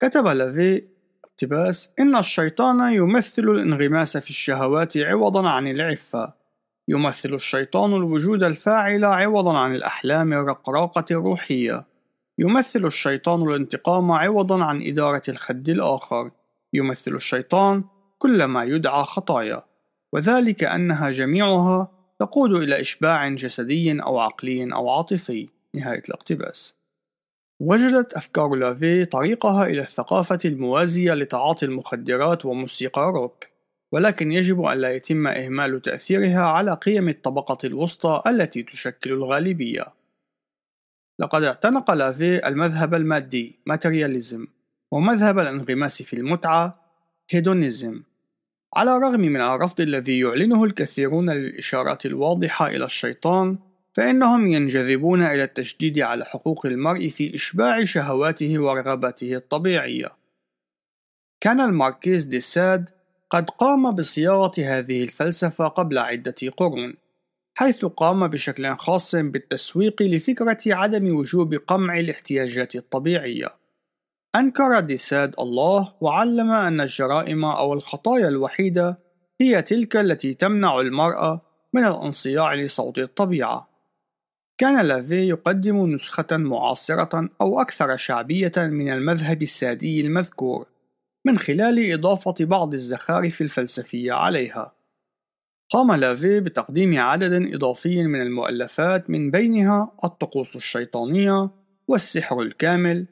كتب 0.00 0.26
لافي 0.26 0.95
اقتباس 1.36 1.90
إن 2.00 2.16
الشيطان 2.16 2.92
يمثل 2.92 3.42
الانغماس 3.42 4.16
في 4.16 4.30
الشهوات 4.30 4.96
عوضا 4.96 5.48
عن 5.48 5.68
العفة. 5.68 6.32
يمثل 6.88 7.34
الشيطان 7.34 7.94
الوجود 7.94 8.42
الفاعل 8.42 9.04
عوضا 9.04 9.58
عن 9.58 9.74
الأحلام 9.74 10.32
الرقراقة 10.32 11.04
الروحية. 11.10 11.86
يمثل 12.38 12.84
الشيطان 12.84 13.42
الانتقام 13.42 14.12
عوضا 14.12 14.64
عن 14.64 14.82
إدارة 14.82 15.22
الخد 15.28 15.68
الآخر. 15.68 16.30
يمثل 16.72 17.14
الشيطان 17.14 17.84
كل 18.18 18.44
ما 18.44 18.64
يدعى 18.64 19.04
خطايا. 19.04 19.62
وذلك 20.12 20.64
أنها 20.64 21.10
جميعها 21.10 21.88
تقود 22.20 22.50
إلى 22.50 22.80
إشباع 22.80 23.28
جسدي 23.28 24.02
أو 24.02 24.18
عقلي 24.18 24.74
أو 24.74 24.90
عاطفي. 24.90 25.48
نهاية 25.74 26.02
الاقتباس. 26.08 26.74
وجدت 27.60 28.12
أفكار 28.12 28.54
لافي 28.54 29.04
طريقها 29.04 29.66
إلى 29.66 29.80
الثقافة 29.80 30.38
الموازية 30.44 31.14
لتعاطي 31.14 31.66
المخدرات 31.66 32.46
وموسيقى 32.46 33.02
روك 33.02 33.44
ولكن 33.92 34.32
يجب 34.32 34.62
أن 34.62 34.78
لا 34.78 34.94
يتم 34.94 35.26
إهمال 35.26 35.82
تأثيرها 35.82 36.40
على 36.40 36.74
قيم 36.74 37.08
الطبقة 37.08 37.58
الوسطى 37.64 38.22
التي 38.26 38.62
تشكل 38.62 39.12
الغالبية. 39.12 39.86
لقد 41.18 41.42
اعتنق 41.42 41.90
لافي 41.90 42.48
المذهب 42.48 42.94
المادي 42.94 43.58
ماترياليزم 43.66 44.46
ومذهب 44.92 45.38
الانغماس 45.38 46.02
في 46.02 46.16
المتعة 46.16 46.80
هيدونيزم. 47.30 48.02
على 48.74 48.96
الرغم 48.96 49.20
من 49.20 49.40
الرفض 49.40 49.80
الذي 49.80 50.20
يعلنه 50.20 50.64
الكثيرون 50.64 51.30
للإشارات 51.30 52.06
الواضحة 52.06 52.68
إلى 52.68 52.84
الشيطان 52.84 53.58
فإنهم 53.96 54.48
ينجذبون 54.48 55.22
إلى 55.22 55.44
التشديد 55.44 55.98
على 55.98 56.24
حقوق 56.24 56.66
المرء 56.66 57.08
في 57.08 57.34
إشباع 57.34 57.84
شهواته 57.84 58.58
ورغباته 58.58 59.36
الطبيعية. 59.36 60.12
كان 61.40 61.60
الماركيز 61.60 62.24
دي 62.24 62.40
ساد 62.40 62.90
قد 63.30 63.50
قام 63.50 63.94
بصياغة 63.94 64.52
هذه 64.58 65.02
الفلسفة 65.02 65.68
قبل 65.68 65.98
عدة 65.98 66.34
قرون، 66.56 66.94
حيث 67.58 67.84
قام 67.84 68.28
بشكل 68.28 68.76
خاص 68.76 69.14
بالتسويق 69.14 70.02
لفكرة 70.02 70.58
عدم 70.66 71.16
وجوب 71.16 71.54
قمع 71.54 71.98
الاحتياجات 71.98 72.76
الطبيعية. 72.76 73.48
أنكر 74.36 74.80
دي 74.80 74.96
ساد 74.96 75.34
الله 75.40 75.94
وعلم 76.00 76.50
أن 76.50 76.80
الجرائم 76.80 77.44
أو 77.44 77.72
الخطايا 77.72 78.28
الوحيدة 78.28 78.98
هي 79.40 79.62
تلك 79.62 79.96
التي 79.96 80.34
تمنع 80.34 80.80
المرأة 80.80 81.40
من 81.72 81.84
الانصياع 81.86 82.54
لصوت 82.54 82.98
الطبيعة. 82.98 83.75
كان 84.58 84.86
لافي 84.86 85.28
يقدم 85.28 85.86
نسخة 85.86 86.36
معاصرة 86.36 87.28
أو 87.40 87.60
أكثر 87.60 87.96
شعبية 87.96 88.52
من 88.56 88.92
المذهب 88.92 89.42
السادي 89.42 90.00
المذكور 90.00 90.66
من 91.26 91.38
خلال 91.38 91.92
إضافة 91.92 92.34
بعض 92.40 92.74
الزخارف 92.74 93.40
الفلسفية 93.42 94.12
عليها. 94.12 94.72
قام 95.70 95.92
لافي 95.92 96.40
بتقديم 96.40 96.98
عدد 96.98 97.54
إضافي 97.54 98.02
من 98.02 98.20
المؤلفات 98.20 99.10
من 99.10 99.30
بينها 99.30 99.92
الطقوس 100.04 100.56
الشيطانية 100.56 101.50
والسحر 101.88 102.42
الكامل. 102.42 103.06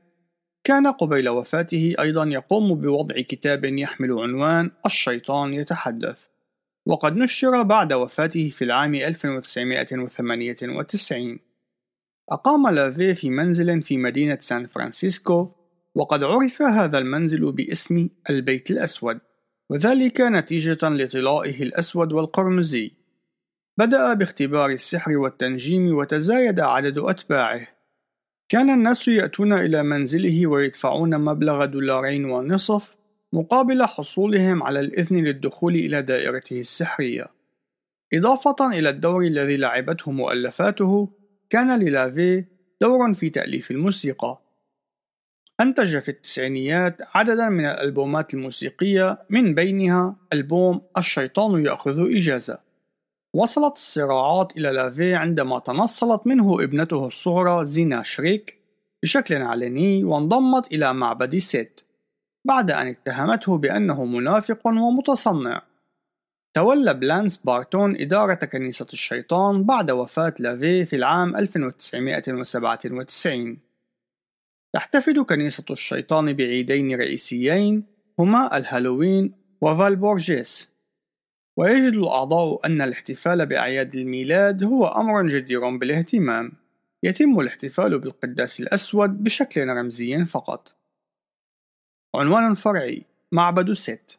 كان 0.65 0.87
قبيل 0.87 1.29
وفاته 1.29 1.95
أيضا 2.01 2.25
يقوم 2.25 2.75
بوضع 2.75 3.15
كتاب 3.21 3.65
يحمل 3.65 4.13
عنوان 4.13 4.71
الشيطان 4.87 5.55
يتحدث. 5.55 6.34
وقد 6.87 7.17
نشر 7.17 7.63
بعد 7.63 7.93
وفاته 7.93 8.49
في 8.49 8.65
العام 8.65 8.95
1998 8.95 11.39
أقام 12.31 12.69
لافي 12.69 13.15
في 13.15 13.31
منزل 13.31 13.83
في 13.83 13.99
مدينة 13.99 14.39
سان 14.41 14.67
فرانسيسكو 14.67 15.49
وقد 15.95 16.23
عرف 16.23 16.63
هذا 16.63 16.99
المنزل 16.99 17.53
باسم 17.53 18.09
البيت 18.31 18.71
الأسود 18.71 19.21
وذلك 19.71 20.21
نتيجة 20.21 20.79
لطلائه 20.83 21.63
الأسود 21.63 22.13
والقرمزي. 22.13 22.93
بدأ 23.79 24.15
باختبار 24.15 24.71
السحر 24.71 25.17
والتنجيم 25.17 25.97
وتزايد 25.97 26.61
عدد 26.61 26.99
أتباعه. 26.99 27.69
كان 28.49 28.71
الناس 28.71 29.09
يأتون 29.09 29.53
إلى 29.53 29.83
منزله 29.83 30.47
ويدفعون 30.47 31.21
مبلغ 31.21 31.65
دولارين 31.65 32.25
ونصف 32.25 32.97
مقابل 33.35 33.83
حصولهم 33.83 34.63
على 34.63 34.81
الإذن 34.81 35.17
للدخول 35.17 35.75
إلى 35.75 36.03
دائرته 36.03 36.61
السحرية. 36.61 37.27
إضافة 38.15 38.57
إلى 38.73 38.89
الدور 38.89 39.25
الذي 39.25 39.57
لعبته 39.57 40.11
مؤلفاته، 40.11 41.09
كان 41.51 41.79
للافي 41.79 42.45
دور 42.81 43.15
في 43.15 43.31
تأليف 43.31 43.71
الموسيقى. 43.71 44.39
أنتج 45.61 45.99
في 45.99 46.09
التسعينيات 46.09 46.97
عددا 47.15 47.49
من 47.49 47.67
الألبومات 47.67 48.35
الموسيقية 48.35 49.19
من 49.31 49.55
بينها 49.55 50.17
ألبوم 50.33 50.83
الشيطان 50.99 51.67
يأخذ 51.67 52.17
إجازة. 52.17 52.59
وصلت 53.35 53.77
الصراعات 53.77 54.57
إلى 54.57 54.73
لافي 54.73 55.15
عندما 55.15 55.59
تنصلت 55.59 56.27
منه 56.27 56.63
ابنته 56.63 57.07
الصغرى 57.07 57.67
زينا 57.67 58.03
شريك 58.03 58.59
بشكل 59.03 59.35
علني 59.35 60.05
وانضمت 60.05 60.73
إلى 60.73 60.95
معبد 60.95 61.39
سيت. 61.39 61.81
بعد 62.45 62.71
أن 62.71 62.87
اتهمته 62.87 63.59
بأنه 63.59 64.05
منافق 64.05 64.67
ومتصنع. 64.67 65.63
تولى 66.55 66.95
بلانش 66.95 67.37
بارتون 67.37 68.01
إدارة 68.01 68.35
كنيسة 68.35 68.87
الشيطان 68.93 69.65
بعد 69.65 69.91
وفاة 69.91 70.35
لافي 70.39 70.87
في 70.87 70.97
العام 70.97 71.37
1997. 71.37 73.59
تحتفل 74.75 75.25
كنيسة 75.25 75.65
الشيطان 75.71 76.33
بعيدين 76.33 76.95
رئيسيين 76.95 77.85
هما 78.19 78.57
الهالوين 78.57 79.35
وفالبورجيس 79.61 80.71
ويجد 81.57 81.93
الأعضاء 81.93 82.67
أن 82.67 82.83
الاحتفال 82.83 83.47
بأعياد 83.47 83.95
الميلاد 83.95 84.65
هو 84.65 84.87
أمر 84.87 85.29
جدير 85.29 85.77
بالاهتمام 85.77 86.53
يتم 87.03 87.41
الاحتفال 87.41 87.99
بالقداس 87.99 88.61
الأسود 88.61 89.25
بشكل 89.25 89.69
رمزي 89.69 90.25
فقط 90.25 90.84
عنوان 92.15 92.55
فرعي 92.55 93.03
معبد 93.33 93.73
ست. 93.73 94.19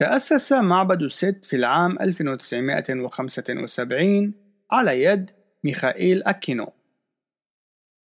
تأسس 0.00 0.52
معبد 0.52 1.06
ست 1.06 1.44
في 1.44 1.56
العام 1.56 1.98
1975 2.00 4.34
على 4.70 5.04
يد 5.04 5.30
ميخائيل 5.64 6.22
أكينو. 6.22 6.72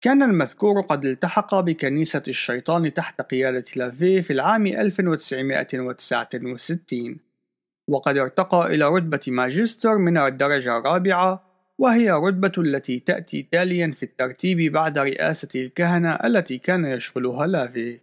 كان 0.02 0.24
المذكور 0.24 0.82
قد 0.82 1.06
التحق 1.06 1.60
بكنيسة 1.60 2.24
الشيطان 2.28 2.94
تحت 2.94 3.22
قيادة 3.22 3.64
لافي 3.76 4.22
في 4.22 4.34
العام 4.34 4.68
1969 4.68 7.18
وقد 7.88 8.18
ارتقى 8.18 8.76
إلى 8.76 8.90
رتبة 8.90 9.22
ماجستر 9.28 9.98
من 9.98 10.18
الدرجة 10.18 10.78
الرابعة 10.78 11.52
وهي 11.78 12.12
رتبة 12.12 12.52
التي 12.58 13.00
تأتي 13.00 13.48
تاليا 13.52 13.92
في 13.92 14.04
الترتيب 14.04 14.72
بعد 14.72 14.98
رئاسة 14.98 15.50
الكهنة 15.56 16.16
التي 16.16 16.58
كان 16.58 16.86
يشغلها 16.86 17.48
لافي 17.48 18.00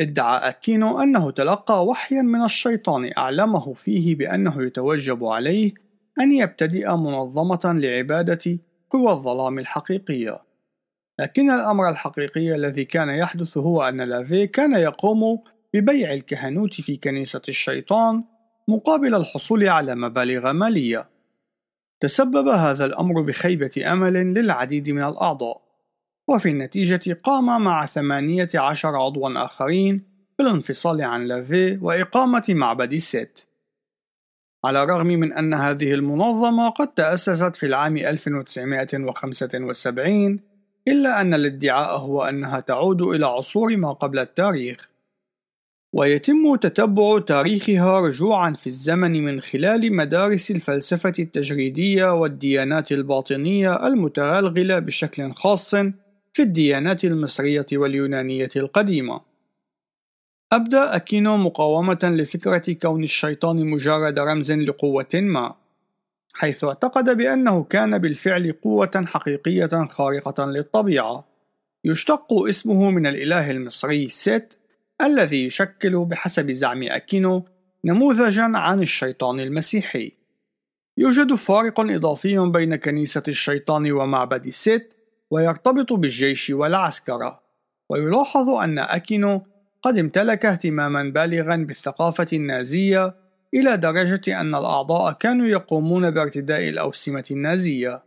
ادعى 0.00 0.48
أكينو 0.48 1.02
أنه 1.02 1.30
تلقى 1.30 1.86
وحيا 1.86 2.22
من 2.22 2.44
الشيطان 2.44 3.10
أعلمه 3.18 3.74
فيه 3.74 4.14
بأنه 4.14 4.62
يتوجب 4.62 5.24
عليه 5.24 5.74
أن 6.20 6.32
يبتدئ 6.32 6.90
منظمة 6.90 7.60
لعبادة 7.64 8.58
قوى 8.90 9.12
الظلام 9.12 9.58
الحقيقية. 9.58 10.42
لكن 11.20 11.50
الأمر 11.50 11.88
الحقيقي 11.88 12.54
الذي 12.54 12.84
كان 12.84 13.08
يحدث 13.08 13.58
هو 13.58 13.82
أن 13.82 14.00
لافي 14.00 14.46
كان 14.46 14.72
يقوم 14.72 15.42
ببيع 15.74 16.12
الكهنوت 16.12 16.74
في 16.74 16.96
كنيسة 16.96 17.42
الشيطان 17.48 18.24
مقابل 18.68 19.14
الحصول 19.14 19.68
على 19.68 19.94
مبالغ 19.94 20.52
مالية. 20.52 21.08
تسبب 22.00 22.48
هذا 22.48 22.84
الأمر 22.84 23.22
بخيبة 23.22 23.92
أمل 23.92 24.12
للعديد 24.12 24.90
من 24.90 25.04
الأعضاء. 25.04 25.63
وفي 26.28 26.48
النتيجة 26.48 27.20
قام 27.22 27.64
مع 27.64 27.86
ثمانية 27.86 28.48
عشر 28.54 28.96
عضوا 28.96 29.44
آخرين 29.44 30.02
بالانفصال 30.38 31.02
عن 31.02 31.24
لافي 31.24 31.78
وإقامة 31.82 32.44
معبد 32.48 32.96
سيت 32.96 33.40
على 34.64 34.82
الرغم 34.82 35.06
من 35.06 35.32
أن 35.32 35.54
هذه 35.54 35.94
المنظمة 35.94 36.68
قد 36.68 36.88
تأسست 36.88 37.56
في 37.56 37.66
العام 37.66 37.96
1975 37.96 40.40
إلا 40.88 41.20
أن 41.20 41.34
الادعاء 41.34 41.98
هو 41.98 42.22
أنها 42.22 42.60
تعود 42.60 43.02
إلى 43.02 43.26
عصور 43.26 43.76
ما 43.76 43.92
قبل 43.92 44.18
التاريخ. 44.18 44.88
ويتم 45.92 46.56
تتبع 46.56 47.18
تاريخها 47.18 48.00
رجوعا 48.00 48.52
في 48.52 48.66
الزمن 48.66 49.24
من 49.24 49.40
خلال 49.40 49.96
مدارس 49.96 50.50
الفلسفة 50.50 51.12
التجريدية 51.18 52.14
والديانات 52.14 52.92
الباطنية 52.92 53.86
المتغلغلة 53.86 54.78
بشكل 54.78 55.32
خاص 55.32 55.74
في 56.34 56.42
الديانات 56.42 57.04
المصرية 57.04 57.66
واليونانية 57.72 58.48
القديمة. 58.56 59.20
أبدى 60.52 60.76
أكينو 60.76 61.36
مقاومة 61.36 61.98
لفكرة 62.02 62.72
كون 62.72 63.02
الشيطان 63.02 63.66
مجرد 63.66 64.18
رمز 64.18 64.52
لقوة 64.52 65.08
ما، 65.14 65.54
حيث 66.32 66.64
اعتقد 66.64 67.16
بأنه 67.16 67.64
كان 67.64 67.98
بالفعل 67.98 68.52
قوة 68.52 69.04
حقيقية 69.06 69.86
خارقة 69.90 70.44
للطبيعة، 70.44 71.24
يشتق 71.84 72.32
اسمه 72.32 72.90
من 72.90 73.06
الإله 73.06 73.50
المصري 73.50 74.08
سيت 74.08 74.54
الذي 75.00 75.44
يشكل 75.44 76.04
بحسب 76.04 76.50
زعم 76.50 76.82
أكينو 76.82 77.44
نموذجا 77.84 78.42
عن 78.42 78.82
الشيطان 78.82 79.40
المسيحي. 79.40 80.12
يوجد 80.96 81.34
فارق 81.34 81.80
إضافي 81.80 82.38
بين 82.38 82.76
كنيسة 82.76 83.22
الشيطان 83.28 83.92
ومعبد 83.92 84.48
سيت 84.50 84.93
ويرتبط 85.34 85.92
بالجيش 85.92 86.50
والعسكرة 86.50 87.40
ويلاحظ 87.90 88.48
أن 88.48 88.78
أكينو 88.78 89.46
قد 89.82 89.98
امتلك 89.98 90.46
اهتماما 90.46 91.02
بالغا 91.02 91.56
بالثقافة 91.56 92.26
النازية 92.32 93.14
إلى 93.54 93.76
درجة 93.76 94.40
أن 94.40 94.54
الأعضاء 94.54 95.12
كانوا 95.12 95.46
يقومون 95.46 96.10
بارتداء 96.10 96.68
الأوسمة 96.68 97.24
النازية. 97.30 98.02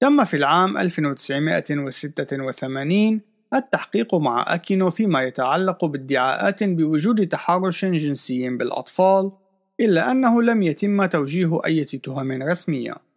تم 0.00 0.24
في 0.24 0.36
العام 0.36 0.78
1986 0.78 3.20
التحقيق 3.54 4.14
مع 4.14 4.54
أكينو 4.54 4.90
فيما 4.90 5.22
يتعلق 5.22 5.84
بادعاءات 5.84 6.64
بوجود 6.64 7.28
تحرش 7.28 7.84
جنسي 7.84 8.50
بالأطفال 8.50 9.32
إلا 9.80 10.10
أنه 10.10 10.42
لم 10.42 10.62
يتم 10.62 11.06
توجيه 11.06 11.60
أي 11.66 11.84
تهم 11.84 12.42
رسمية. 12.42 13.09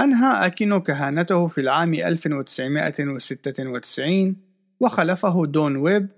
أنهى 0.00 0.46
أكينو 0.46 0.82
كهانته 0.82 1.46
في 1.46 1.60
العام 1.60 1.94
1996 1.94 4.36
وخلفه 4.80 5.46
دون 5.46 5.76
ويب 5.76 6.08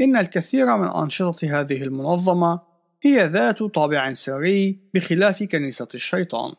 إن 0.00 0.16
الكثير 0.16 0.76
من 0.76 0.88
أنشطة 0.88 1.60
هذه 1.60 1.82
المنظمة 1.82 2.60
هي 3.02 3.26
ذات 3.26 3.62
طابع 3.62 4.12
سري 4.12 4.78
بخلاف 4.94 5.42
كنيسة 5.42 5.88
الشيطان. 5.94 6.54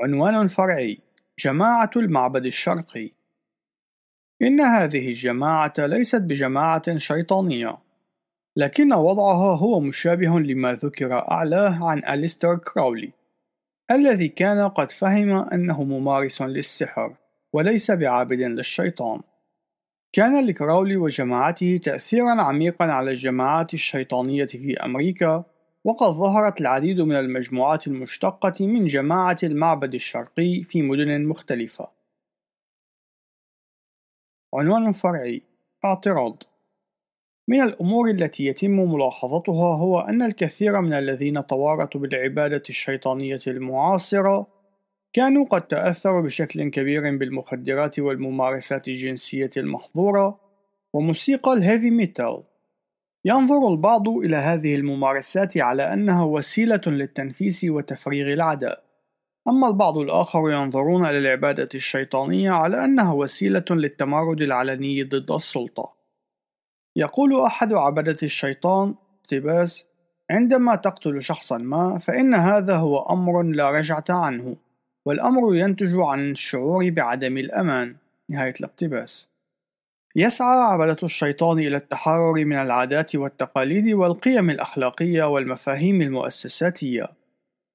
عنوان 0.00 0.48
فرعي: 0.48 0.98
جماعة 1.38 1.90
المعبد 1.96 2.46
الشرقي. 2.46 3.10
إن 4.42 4.60
هذه 4.60 5.08
الجماعة 5.08 5.74
ليست 5.78 6.22
بجماعة 6.22 6.96
شيطانية، 6.96 7.78
لكن 8.56 8.92
وضعها 8.92 9.56
هو 9.56 9.80
مشابه 9.80 10.40
لما 10.40 10.72
ذكر 10.72 11.30
أعلاه 11.30 11.88
عن 11.88 12.04
أليستر 12.04 12.58
كراولي، 12.58 13.12
الذي 13.90 14.28
كان 14.28 14.68
قد 14.68 14.90
فهم 14.90 15.30
أنه 15.30 15.84
ممارس 15.84 16.42
للسحر 16.42 17.16
وليس 17.52 17.90
بعابد 17.90 18.40
للشيطان. 18.40 19.20
كان 20.12 20.46
لكراولي 20.46 20.96
وجماعته 20.96 21.80
تأثيرا 21.84 22.42
عميقا 22.42 22.84
على 22.84 23.10
الجماعات 23.10 23.74
الشيطانية 23.74 24.46
في 24.46 24.76
أمريكا 24.84 25.44
وقد 25.84 26.06
ظهرت 26.06 26.60
العديد 26.60 27.00
من 27.00 27.16
المجموعات 27.16 27.86
المشتقة 27.86 28.66
من 28.66 28.86
جماعة 28.86 29.38
المعبد 29.42 29.94
الشرقي 29.94 30.62
في 30.62 30.82
مدن 30.82 31.24
مختلفة. 31.24 31.88
عنوان 34.54 34.92
فرعي 34.92 35.42
اعتراض. 35.84 36.42
من 37.48 37.62
الأمور 37.62 38.10
التي 38.10 38.46
يتم 38.46 38.70
ملاحظتها 38.70 39.76
هو 39.76 40.00
أن 40.00 40.22
الكثير 40.22 40.80
من 40.80 40.92
الذين 40.92 41.46
توارثوا 41.46 42.00
بالعبادة 42.00 42.62
الشيطانية 42.70 43.40
المعاصرة 43.46 44.46
كانوا 45.12 45.44
قد 45.44 45.62
تأثروا 45.62 46.22
بشكل 46.22 46.70
كبير 46.70 47.16
بالمخدرات 47.16 47.98
والممارسات 47.98 48.88
الجنسية 48.88 49.50
المحظورة 49.56 50.40
وموسيقى 50.94 51.52
الهيفي 51.52 51.90
ميتال. 51.90 52.42
ينظر 53.24 53.68
البعض 53.68 54.08
إلى 54.08 54.36
هذه 54.36 54.74
الممارسات 54.74 55.58
على 55.58 55.92
أنها 55.92 56.24
وسيلة 56.24 56.80
للتنفيس 56.86 57.64
وتفريغ 57.64 58.32
العداء. 58.32 58.84
أما 59.48 59.68
البعض 59.68 59.98
الآخر 59.98 60.50
ينظرون 60.50 61.06
إلى 61.06 61.18
العبادة 61.18 61.68
الشيطانية 61.74 62.50
على 62.50 62.84
أنها 62.84 63.12
وسيلة 63.12 63.64
للتمرد 63.70 64.42
العلني 64.42 65.04
ضد 65.04 65.30
السلطة. 65.30 65.97
يقول 66.98 67.40
أحد 67.40 67.72
عبدة 67.72 68.16
الشيطان 68.22 68.94
اقتباس 69.20 69.86
عندما 70.30 70.76
تقتل 70.76 71.22
شخصا 71.22 71.58
ما 71.58 71.98
فإن 71.98 72.34
هذا 72.34 72.76
هو 72.76 72.98
أمر 72.98 73.42
لا 73.42 73.70
رجعة 73.70 74.04
عنه 74.08 74.56
والأمر 75.06 75.54
ينتج 75.54 75.94
عن 75.96 76.30
الشعور 76.30 76.90
بعدم 76.90 77.38
الأمان. 77.38 77.96
نهاية 78.28 78.54
الاقتباس 78.60 79.28
يسعى 80.16 80.58
عبدة 80.58 80.96
الشيطان 81.02 81.58
إلى 81.58 81.76
التحرر 81.76 82.44
من 82.44 82.56
العادات 82.56 83.16
والتقاليد 83.16 83.94
والقيم 83.94 84.50
الأخلاقية 84.50 85.32
والمفاهيم 85.32 86.02
المؤسساتية. 86.02 87.08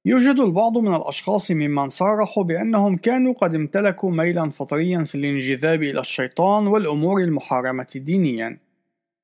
يوجد 0.05 0.39
البعض 0.39 0.77
من 0.77 0.95
الأشخاص 0.95 1.51
ممن 1.51 1.89
صرحوا 1.89 2.43
بأنهم 2.43 2.97
كانوا 2.97 3.33
قد 3.33 3.55
امتلكوا 3.55 4.11
ميلا 4.11 4.49
فطريا 4.49 5.03
في 5.03 5.15
الانجذاب 5.15 5.83
إلى 5.83 5.99
الشيطان 5.99 6.67
والأمور 6.67 7.21
المحارمة 7.21 7.87
دينيا. 7.95 8.62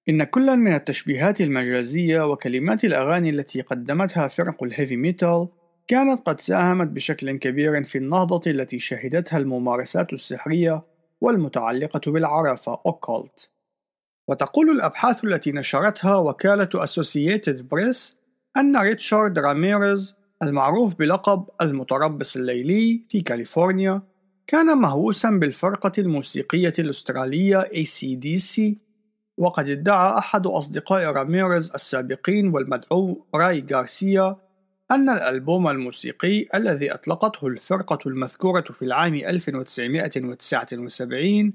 إن 0.10 0.24
كلا 0.24 0.56
من 0.56 0.74
التشبيهات 0.74 1.42
المجازية 1.42 2.32
وكلمات 2.32 2.86
الأغاني 2.86 3.30
التي 3.30 3.62
قدمتها 3.62 4.28
فرق 4.28 4.64
الهيفي 4.64 4.98
ميتال 4.98 5.48
كانت 5.88 6.22
قد 6.26 6.42
ساهمت 6.42 6.88
بشكل 6.88 7.38
كبير 7.38 7.84
في 7.84 7.98
النهضة 7.98 8.52
التي 8.52 8.80
شهدتها 8.80 9.38
الممارسات 9.38 10.14
السحرية 10.14 10.84
والمتعلقة 11.22 12.12
بالعرافة 12.12 12.80
occult 12.86 13.50
وتقول 14.28 14.70
الأبحاث 14.70 15.24
التي 15.24 15.52
نشرتها 15.52 16.16
وكالة 16.16 16.70
أسوسييتد 16.76 17.68
بريس 17.68 18.18
أن 18.58 18.78
ريتشارد 18.78 19.40
راميريز 19.40 20.16
المعروف 20.44 20.96
بلقب 20.96 21.46
المتربص 21.62 22.36
الليلي 22.36 23.04
في 23.10 23.22
كاليفورنيا 23.22 24.02
كان 24.48 24.78
مهووسا 24.78 25.30
بالفرقة 25.30 25.92
الموسيقية 25.98 26.74
الأسترالية 26.80 27.62
ACDC 27.64 28.62
وقد 29.40 29.70
ادعى 29.70 30.18
أحد 30.18 30.48
أصدقاء 30.48 31.04
راميريز 31.04 31.72
السابقين 31.72 32.48
والمدعو 32.48 33.26
راي 33.36 33.66
غارسيا 33.74 34.36
أن 34.92 35.10
الألبوم 35.10 35.68
الموسيقي 35.68 36.48
الذي 36.56 36.94
أطلقته 36.94 37.48
الفرقة 37.48 38.00
المذكورة 38.06 38.62
في 38.62 38.82
العام 38.82 39.16
1979 39.16 41.54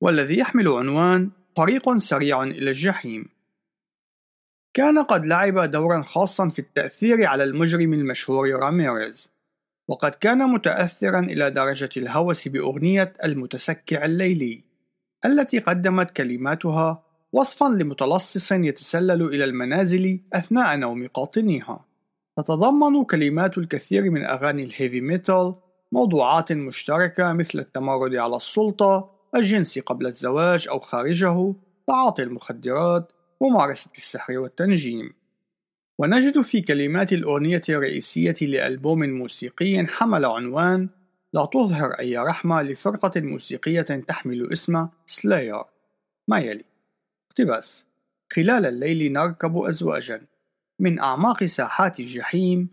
والذي 0.00 0.38
يحمل 0.38 0.68
عنوان 0.68 1.30
طريق 1.54 1.96
سريع 1.96 2.42
إلى 2.42 2.70
الجحيم 2.70 3.24
كان 4.74 4.98
قد 4.98 5.26
لعب 5.26 5.70
دورا 5.70 6.02
خاصا 6.02 6.48
في 6.48 6.58
التأثير 6.58 7.26
على 7.26 7.44
المجرم 7.44 7.92
المشهور 7.92 8.50
راميريز 8.50 9.32
وقد 9.88 10.10
كان 10.10 10.38
متأثرا 10.38 11.20
إلى 11.20 11.50
درجة 11.50 11.90
الهوس 11.96 12.48
بأغنية 12.48 13.12
المتسكع 13.24 14.04
الليلي 14.04 14.62
التي 15.24 15.58
قدمت 15.58 16.10
كلماتها 16.10 17.05
وصفا 17.32 17.64
لمتلصص 17.64 18.52
يتسلل 18.52 19.22
إلى 19.22 19.44
المنازل 19.44 20.20
أثناء 20.32 20.76
نوم 20.76 21.06
قاطنيها. 21.06 21.84
تتضمن 22.36 23.04
كلمات 23.04 23.58
الكثير 23.58 24.10
من 24.10 24.24
أغاني 24.24 24.64
الهيفي 24.64 25.00
ميتال 25.00 25.54
موضوعات 25.92 26.52
مشتركة 26.52 27.32
مثل 27.32 27.58
التمرد 27.58 28.14
على 28.14 28.36
السلطة، 28.36 29.10
الجنس 29.36 29.78
قبل 29.78 30.06
الزواج 30.06 30.68
أو 30.68 30.78
خارجه، 30.78 31.54
تعاطي 31.86 32.22
المخدرات، 32.22 33.12
ممارسة 33.40 33.90
السحر 33.96 34.38
والتنجيم. 34.38 35.12
ونجد 35.98 36.40
في 36.40 36.60
كلمات 36.60 37.12
الأغنية 37.12 37.62
الرئيسية 37.68 38.34
لألبوم 38.42 39.02
موسيقي 39.02 39.86
حمل 39.86 40.24
عنوان 40.24 40.88
لا 41.32 41.44
تظهر 41.44 41.90
أي 41.90 42.18
رحمة 42.18 42.62
لفرقة 42.62 43.20
موسيقية 43.20 43.82
تحمل 43.82 44.52
اسم 44.52 44.88
سلاير 45.06 45.64
ما 46.28 46.38
يلي؟ 46.38 46.64
اقتباس 47.38 47.86
خلال 48.32 48.66
الليل 48.66 49.12
نركب 49.12 49.56
أزواجا. 49.58 50.22
من 50.78 50.98
أعماق 50.98 51.44
ساحات 51.44 52.00
الجحيم 52.00 52.68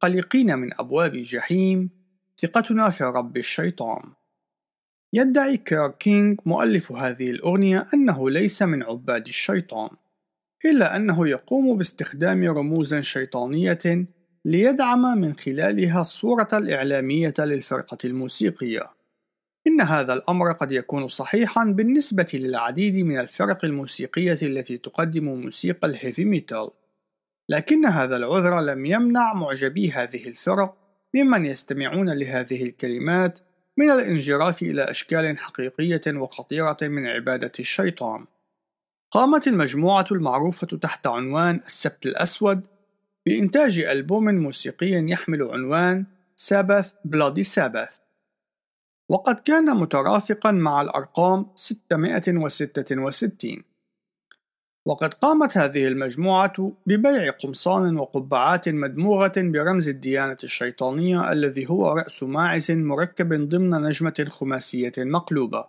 قلقين 0.00 0.58
من 0.58 0.80
أبواب 0.80 1.14
الجحيم 1.14 1.90
ثقتنا 2.38 2.90
في 2.90 3.04
رب 3.04 3.36
الشيطان. 3.36 4.02
يدعي 5.12 5.56
كير 5.56 5.88
كينغ 5.88 6.34
مؤلف 6.46 6.92
هذه 6.92 7.30
الأغنية 7.30 7.86
أنه 7.94 8.30
ليس 8.30 8.62
من 8.62 8.82
عباد 8.82 9.26
الشيطان 9.26 9.90
إلا 10.64 10.96
أنه 10.96 11.28
يقوم 11.28 11.76
باستخدام 11.76 12.44
رموز 12.44 12.94
شيطانية 12.94 14.06
ليدعم 14.44 15.18
من 15.18 15.36
خلالها 15.36 16.00
الصورة 16.00 16.48
الإعلامية 16.52 17.34
للفرقة 17.38 17.98
الموسيقية. 18.04 18.95
إن 19.66 19.80
هذا 19.80 20.12
الأمر 20.12 20.52
قد 20.52 20.72
يكون 20.72 21.08
صحيحًا 21.08 21.64
بالنسبة 21.64 22.26
للعديد 22.34 23.04
من 23.04 23.18
الفرق 23.18 23.64
الموسيقية 23.64 24.38
التي 24.42 24.78
تقدم 24.78 25.24
موسيقى 25.24 25.88
الهيفي 25.88 26.24
ميتال، 26.24 26.70
لكن 27.48 27.86
هذا 27.86 28.16
العذر 28.16 28.60
لم 28.60 28.86
يمنع 28.86 29.34
معجبي 29.34 29.90
هذه 29.90 30.28
الفرق 30.28 30.76
ممن 31.14 31.46
يستمعون 31.46 32.08
لهذه 32.18 32.62
الكلمات 32.62 33.38
من 33.76 33.90
الانجراف 33.90 34.62
إلى 34.62 34.82
أشكال 34.82 35.38
حقيقية 35.38 36.02
وخطيرة 36.06 36.76
من 36.82 37.06
عبادة 37.06 37.52
الشيطان. 37.60 38.24
قامت 39.10 39.48
المجموعة 39.48 40.06
المعروفة 40.12 40.66
تحت 40.66 41.06
عنوان 41.06 41.60
السبت 41.66 42.06
الأسود 42.06 42.66
بإنتاج 43.26 43.78
ألبوم 43.78 44.24
موسيقي 44.34 44.92
يحمل 45.10 45.42
عنوان 45.42 46.04
سابث 46.36 46.92
بلادي 47.04 47.42
سابث 47.42 48.05
وقد 49.08 49.34
كان 49.34 49.76
مترافقا 49.76 50.50
مع 50.50 50.80
الأرقام 50.80 51.46
666 51.54 53.62
وقد 54.86 55.14
قامت 55.14 55.58
هذه 55.58 55.86
المجموعة 55.86 56.72
ببيع 56.86 57.30
قمصان 57.30 57.98
وقبعات 57.98 58.68
مدموغة 58.68 59.32
برمز 59.36 59.88
الديانة 59.88 60.36
الشيطانية 60.44 61.32
الذي 61.32 61.70
هو 61.70 61.92
رأس 61.92 62.22
ماعز 62.22 62.70
مركب 62.70 63.48
ضمن 63.48 63.70
نجمة 63.70 64.26
خماسية 64.28 64.92
مقلوبة. 64.98 65.64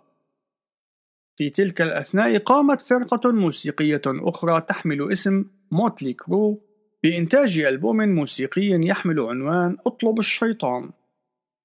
في 1.36 1.50
تلك 1.50 1.82
الأثناء 1.82 2.38
قامت 2.38 2.80
فرقة 2.80 3.32
موسيقية 3.32 4.02
أخرى 4.06 4.60
تحمل 4.60 5.12
اسم 5.12 5.44
موتلي 5.70 6.12
كرو 6.12 6.60
بإنتاج 7.02 7.58
ألبوم 7.58 7.96
موسيقي 7.96 8.66
يحمل 8.66 9.20
عنوان 9.20 9.76
اطلب 9.86 10.18
الشيطان 10.18 10.90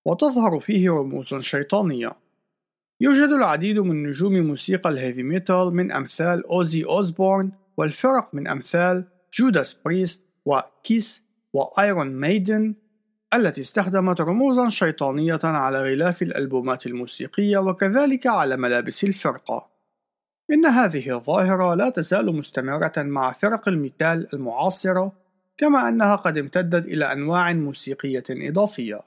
وتظهر 0.06 0.60
فيه 0.60 0.92
رموز 0.92 1.36
شيطانية. 1.36 2.12
يوجد 3.02 3.30
العديد 3.30 3.80
من 3.80 4.04
نجوم 4.04 4.34
موسيقى 4.34 4.90
الهيفي 4.90 5.24
ميتال 5.24 5.74
من 5.74 5.92
أمثال 5.92 6.46
أوزي 6.46 6.86
أوزبورن 6.86 7.52
والفرق 7.78 8.30
من 8.34 8.48
أمثال 8.48 9.06
جوداس 9.34 9.74
بريست 9.86 10.24
وكيس 10.46 11.24
وآيرون 11.54 12.08
ميدن 12.08 12.76
التي 13.34 13.62
استخدمت 13.62 14.22
رموزا 14.22 14.70
شيطانية 14.70 15.40
على 15.44 15.84
غلاف 15.84 16.22
الألبومات 16.22 16.86
الموسيقية 16.86 17.58
وكذلك 17.58 18.28
على 18.28 18.58
ملابس 18.58 19.04
الفرقة. 19.04 19.70
إن 20.52 20.66
هذه 20.66 21.16
الظاهرة 21.16 21.76
لا 21.76 21.90
تزال 21.90 22.36
مستمرة 22.36 22.94
مع 22.98 23.32
فرق 23.32 23.68
الميتال 23.68 24.28
المعاصرة 24.34 25.12
كما 25.58 25.88
أنها 25.90 26.16
قد 26.16 26.38
امتدت 26.38 26.86
إلى 26.86 27.12
أنواع 27.12 27.54
موسيقية 27.54 28.24
إضافية. 28.30 29.02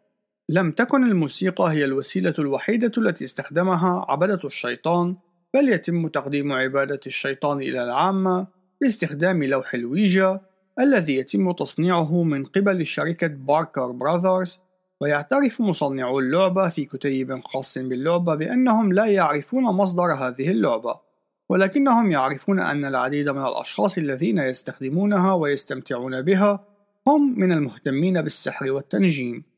لم 0.48 0.70
تكن 0.70 1.04
الموسيقى 1.04 1.72
هي 1.72 1.84
الوسيلة 1.84 2.34
الوحيدة 2.38 2.92
التي 2.98 3.24
استخدمها 3.24 4.06
عبدة 4.08 4.40
الشيطان 4.44 5.16
بل 5.54 5.68
يتم 5.68 6.08
تقديم 6.08 6.52
عبادة 6.52 7.00
الشيطان 7.06 7.58
إلى 7.58 7.82
العامة 7.82 8.46
باستخدام 8.80 9.44
لوح 9.44 9.74
الويجا 9.74 10.40
الذي 10.80 11.16
يتم 11.16 11.52
تصنيعه 11.52 12.22
من 12.22 12.44
قبل 12.44 12.86
شركة 12.86 13.26
باركر 13.26 13.90
براذرز 13.90 14.60
ويعترف 15.00 15.60
مصنعو 15.60 16.18
اللعبة 16.18 16.68
في 16.68 16.84
كتيب 16.84 17.40
خاص 17.44 17.78
باللعبة 17.78 18.34
بأنهم 18.34 18.92
لا 18.92 19.06
يعرفون 19.06 19.64
مصدر 19.64 20.14
هذه 20.14 20.50
اللعبة 20.50 21.00
ولكنهم 21.48 22.12
يعرفون 22.12 22.60
أن 22.60 22.84
العديد 22.84 23.28
من 23.28 23.42
الأشخاص 23.42 23.98
الذين 23.98 24.38
يستخدمونها 24.38 25.34
ويستمتعون 25.34 26.22
بها 26.22 26.64
هم 27.06 27.40
من 27.40 27.52
المهتمين 27.52 28.22
بالسحر 28.22 28.70
والتنجيم. 28.72 29.55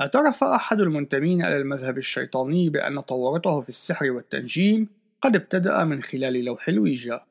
اعترف 0.00 0.44
أحد 0.44 0.80
المنتمين 0.80 1.44
إلى 1.44 1.56
المذهب 1.56 1.98
الشيطاني 1.98 2.70
بأن 2.70 3.06
تورطه 3.06 3.60
في 3.60 3.68
السحر 3.68 4.10
والتنجيم 4.10 4.88
قد 5.22 5.36
ابتدأ 5.36 5.84
من 5.84 6.02
خلال 6.02 6.44
لوح 6.44 6.68
الويجا. 6.68 7.24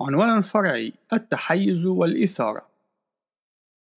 عنوان 0.00 0.40
فرعي: 0.40 0.92
التحيز 1.12 1.86
والإثارة. 1.86 2.66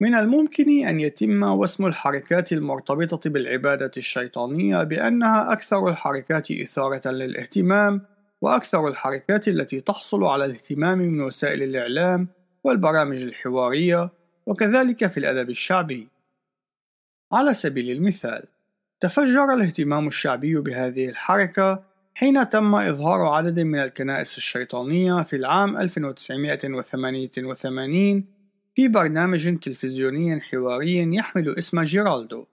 من 0.00 0.14
الممكن 0.14 0.86
أن 0.86 1.00
يتم 1.00 1.42
وسم 1.42 1.86
الحركات 1.86 2.52
المرتبطة 2.52 3.30
بالعبادة 3.30 3.90
الشيطانية 3.96 4.82
بأنها 4.82 5.52
أكثر 5.52 5.88
الحركات 5.88 6.50
إثارة 6.50 7.08
للاهتمام، 7.10 8.02
وأكثر 8.40 8.88
الحركات 8.88 9.48
التي 9.48 9.80
تحصل 9.80 10.24
على 10.24 10.44
الاهتمام 10.44 10.98
من 10.98 11.20
وسائل 11.20 11.62
الإعلام 11.62 12.28
والبرامج 12.64 13.22
الحوارية، 13.22 14.10
وكذلك 14.46 15.06
في 15.06 15.18
الأدب 15.20 15.50
الشعبي. 15.50 16.15
على 17.36 17.54
سبيل 17.54 17.90
المثال، 17.90 18.44
تفجر 19.00 19.54
الاهتمام 19.54 20.06
الشعبي 20.06 20.54
بهذه 20.54 21.08
الحركة 21.08 21.82
حين 22.14 22.50
تم 22.50 22.74
إظهار 22.74 23.26
عدد 23.26 23.60
من 23.60 23.78
الكنائس 23.78 24.36
الشيطانية 24.36 25.22
في 25.22 25.36
العام 25.36 25.76
1988 25.76 28.24
في 28.74 28.88
برنامج 28.88 29.58
تلفزيوني 29.58 30.40
حواري 30.40 31.14
يحمل 31.14 31.58
اسم 31.58 31.82
جيرالدو. 31.82 32.46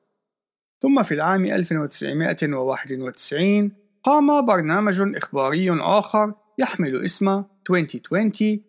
ثم 0.80 1.04
في 1.04 1.14
العام 1.14 1.46
1991 1.46 3.72
قام 4.04 4.46
برنامج 4.46 5.16
إخباري 5.18 5.82
آخر 5.82 6.34
يحمل 6.58 7.06
اسم 7.06 7.44
2020 7.70 8.64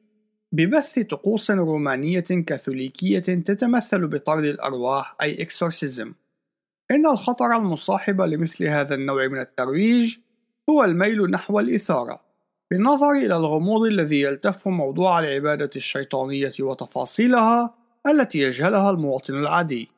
ببث 0.55 0.99
طقوس 0.99 1.51
رومانية 1.51 2.21
كاثوليكية 2.21 3.19
تتمثل 3.19 4.07
بطرد 4.07 4.45
الأرواح 4.45 5.17
أي 5.23 5.43
exorcism. 5.43 6.15
إن 6.91 7.07
الخطر 7.07 7.57
المصاحب 7.57 8.21
لمثل 8.21 8.65
هذا 8.65 8.95
النوع 8.95 9.29
من 9.29 9.41
الترويج 9.41 10.17
هو 10.71 10.85
الميل 10.85 11.31
نحو 11.31 11.61
الإثارة 11.61 12.21
بالنظر 12.71 13.11
إلى 13.11 13.37
الغموض 13.37 13.87
الذي 13.87 14.21
يلتف 14.21 14.69
موضوع 14.69 15.21
العبادة 15.21 15.71
الشيطانية 15.77 16.53
وتفاصيلها 16.61 17.75
التي 18.07 18.39
يجهلها 18.39 18.91
المواطن 18.91 19.35
العادي. 19.35 19.89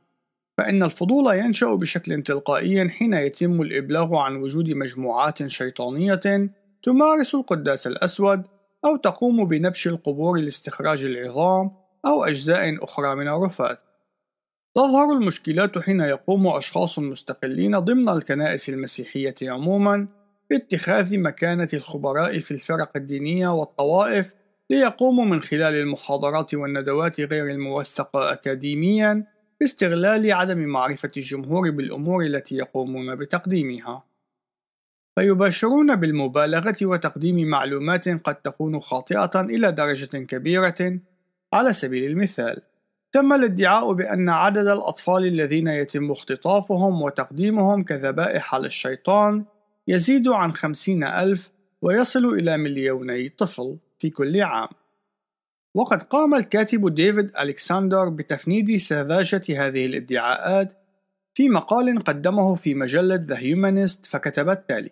فإن 0.59 0.83
الفضول 0.83 1.35
ينشأ 1.35 1.66
بشكل 1.66 2.23
تلقائي 2.23 2.88
حين 2.88 3.12
يتم 3.12 3.62
الإبلاغ 3.62 4.16
عن 4.16 4.37
وجود 4.37 4.71
مجموعات 4.71 5.47
شيطانية 5.47 6.51
تمارس 6.83 7.35
القداس 7.35 7.87
الأسود 7.87 8.42
أو 8.87 8.96
تقوم 8.96 9.44
بنبش 9.44 9.88
القبور 9.88 10.38
لاستخراج 10.38 11.05
العظام 11.05 11.70
أو 12.07 12.25
أجزاء 12.25 12.85
أخرى 12.85 13.14
من 13.14 13.29
الرفات. 13.29 13.79
تظهر 14.75 15.12
المشكلات 15.12 15.79
حين 15.79 16.01
يقوم 16.01 16.46
أشخاص 16.46 16.99
مستقلين 16.99 17.79
ضمن 17.79 18.09
الكنائس 18.09 18.68
المسيحية 18.68 19.35
عموما 19.42 20.09
باتخاذ 20.51 21.18
مكانة 21.18 21.68
الخبراء 21.75 22.38
في 22.38 22.51
الفرق 22.51 22.96
الدينية 22.96 23.49
والطوائف 23.49 24.33
ليقوموا 24.70 25.25
من 25.25 25.40
خلال 25.42 25.75
المحاضرات 25.75 26.55
والندوات 26.55 27.20
غير 27.20 27.51
الموثقة 27.51 28.33
أكاديميا 28.33 29.27
باستغلال 29.61 30.33
عدم 30.33 30.59
معرفة 30.59 31.11
الجمهور 31.16 31.70
بالأمور 31.70 32.25
التي 32.25 32.55
يقومون 32.55 33.14
بتقديمها. 33.14 34.05
فيباشرون 35.19 35.97
بالمبالغة 35.97 36.77
وتقديم 36.83 37.49
معلومات 37.49 38.09
قد 38.09 38.35
تكون 38.35 38.81
خاطئة 38.81 39.41
إلى 39.41 39.73
درجة 39.73 40.17
كبيرة 40.17 40.99
على 41.53 41.73
سبيل 41.73 42.11
المثال. 42.11 42.63
تم 43.13 43.33
الادعاء 43.33 43.93
بأن 43.93 44.29
عدد 44.29 44.67
الأطفال 44.67 45.27
الذين 45.27 45.69
يتم 45.69 46.11
اختطافهم 46.11 47.03
وتقديمهم 47.03 47.85
كذبائح 47.85 48.55
للشيطان 48.55 49.45
يزيد 49.89 50.29
عن 50.29 50.53
خمسين 50.53 51.05
ألف 51.05 51.51
ويصل 51.83 52.25
إلى 52.25 52.57
مليوني 52.57 53.29
طفل 53.29 53.77
في 53.99 54.11
كل 54.11 54.43
عام. 54.43 54.69
وقد 55.75 56.03
قام 56.03 56.35
الكاتب 56.35 56.95
ديفيد 56.95 57.31
ألكسندر 57.41 58.09
بتفنيد 58.09 58.77
سذاجة 58.77 59.43
هذه 59.49 59.85
الادعاءات 59.85 60.73
في 61.35 61.49
مقال 61.49 61.99
قدمه 61.99 62.55
في 62.55 62.75
مجلة 62.75 63.27
The 63.31 63.39
Humanist 63.39 64.11
فكتب 64.11 64.49
التالي 64.49 64.91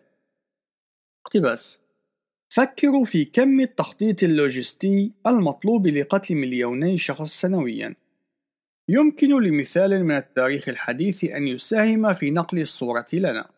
اقتباس. 1.26 1.78
فكروا 2.48 3.04
في 3.04 3.24
كم 3.24 3.60
التخطيط 3.60 4.22
اللوجستي 4.22 5.12
المطلوب 5.26 5.86
لقتل 5.86 6.34
مليوني 6.34 6.98
شخص 6.98 7.40
سنويا. 7.40 7.94
يمكن 8.88 9.42
لمثال 9.42 10.04
من 10.04 10.16
التاريخ 10.16 10.68
الحديث 10.68 11.24
أن 11.24 11.48
يساهم 11.48 12.12
في 12.12 12.30
نقل 12.30 12.60
الصورة 12.60 13.06
لنا. 13.12 13.50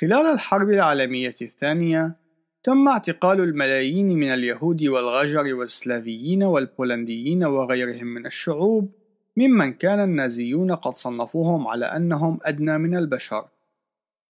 خلال 0.00 0.26
الحرب 0.26 0.70
العالمية 0.70 1.34
الثانية 1.42 2.16
تم 2.62 2.88
اعتقال 2.88 3.40
الملايين 3.40 4.08
من 4.08 4.32
اليهود 4.34 4.82
والغجر 4.82 5.54
والسلافيين 5.54 6.42
والبولنديين 6.42 7.44
وغيرهم 7.44 8.06
من 8.06 8.26
الشعوب 8.26 8.92
ممن 9.36 9.72
كان 9.72 10.00
النازيون 10.00 10.72
قد 10.72 10.94
صنفوهم 10.94 11.68
على 11.68 11.84
أنهم 11.84 12.38
أدنى 12.42 12.78
من 12.78 12.96
البشر. 12.96 13.48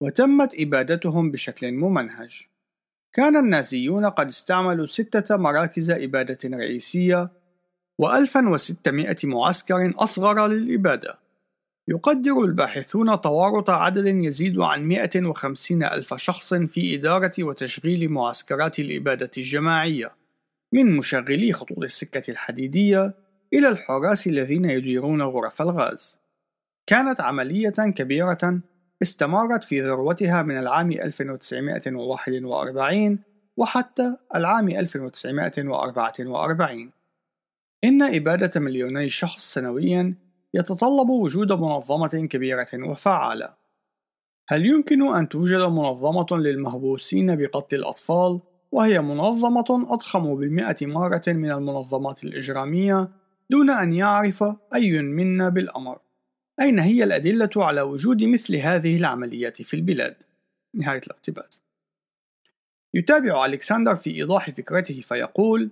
وتمت 0.00 0.54
إبادتهم 0.58 1.30
بشكل 1.30 1.72
ممنهج. 1.72 2.46
كان 3.12 3.36
النازيون 3.36 4.06
قد 4.06 4.26
استعملوا 4.26 4.86
ستة 4.86 5.36
مراكز 5.36 5.90
إبادة 5.90 6.38
رئيسية 6.44 7.30
و1600 8.02 9.24
معسكر 9.24 9.92
أصغر 9.96 10.46
للإبادة. 10.46 11.18
يقدر 11.88 12.44
الباحثون 12.44 13.20
توارط 13.20 13.70
عدد 13.70 14.06
يزيد 14.06 14.58
عن 14.58 14.82
150 14.82 15.84
ألف 15.84 16.14
شخص 16.14 16.54
في 16.54 16.94
إدارة 16.94 17.32
وتشغيل 17.38 18.08
معسكرات 18.08 18.78
الإبادة 18.78 19.30
الجماعية 19.38 20.10
من 20.72 20.96
مشغلي 20.96 21.52
خطوط 21.52 21.78
السكة 21.78 22.30
الحديدية 22.30 23.14
إلى 23.52 23.68
الحراس 23.68 24.26
الذين 24.26 24.64
يديرون 24.64 25.22
غرف 25.22 25.62
الغاز. 25.62 26.18
كانت 26.86 27.20
عملية 27.20 27.70
كبيرة 27.70 28.60
استمرت 29.02 29.64
في 29.64 29.80
ذروتها 29.80 30.42
من 30.42 30.58
العام 30.58 30.92
1941 30.92 33.18
وحتى 33.56 34.16
العام 34.34 34.68
1944 34.68 36.90
إن 37.84 38.02
إبادة 38.02 38.60
مليوني 38.60 39.08
شخص 39.08 39.54
سنويا 39.54 40.14
يتطلب 40.54 41.08
وجود 41.08 41.52
منظمة 41.52 42.26
كبيرة 42.30 42.68
وفعالة. 42.74 43.48
هل 44.48 44.66
يمكن 44.66 45.14
أن 45.14 45.28
توجد 45.28 45.62
منظمة 45.62 46.26
للمهبوسين 46.30 47.36
بقتل 47.36 47.76
الأطفال؟ 47.76 48.40
وهي 48.72 49.00
منظمة 49.00 49.92
أضخم 49.92 50.34
بمئة 50.34 50.86
مرة 50.86 51.22
من 51.26 51.50
المنظمات 51.50 52.24
الإجرامية 52.24 53.08
دون 53.50 53.70
أن 53.70 53.92
يعرف 53.92 54.44
أي 54.74 55.02
منا 55.02 55.48
بالأمر. 55.48 55.98
أين 56.60 56.78
هي 56.78 57.04
الأدلة 57.04 57.50
على 57.56 57.80
وجود 57.80 58.22
مثل 58.22 58.56
هذه 58.56 58.96
العمليات 58.96 59.62
في 59.62 59.74
البلاد؟ 59.74 60.16
نهاية 60.74 61.00
الاقتباس 61.06 61.62
يتابع 62.94 63.46
ألكسندر 63.46 63.96
في 63.96 64.10
إيضاح 64.10 64.50
فكرته 64.50 65.00
فيقول 65.00 65.70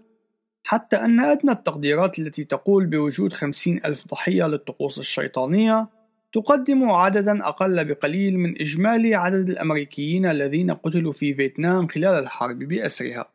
حتى 0.64 0.96
أن 0.96 1.20
أدنى 1.20 1.52
التقديرات 1.52 2.18
التي 2.18 2.44
تقول 2.44 2.86
بوجود 2.86 3.32
خمسين 3.32 3.80
ألف 3.84 4.06
ضحية 4.08 4.46
للطقوس 4.46 4.98
الشيطانية 4.98 5.88
تقدم 6.32 6.90
عددا 6.90 7.48
أقل 7.48 7.84
بقليل 7.84 8.38
من 8.38 8.60
إجمالي 8.60 9.14
عدد 9.14 9.50
الأمريكيين 9.50 10.26
الذين 10.26 10.70
قتلوا 10.70 11.12
في 11.12 11.34
فيتنام 11.34 11.88
خلال 11.88 12.22
الحرب 12.22 12.58
بأسرها 12.58 13.28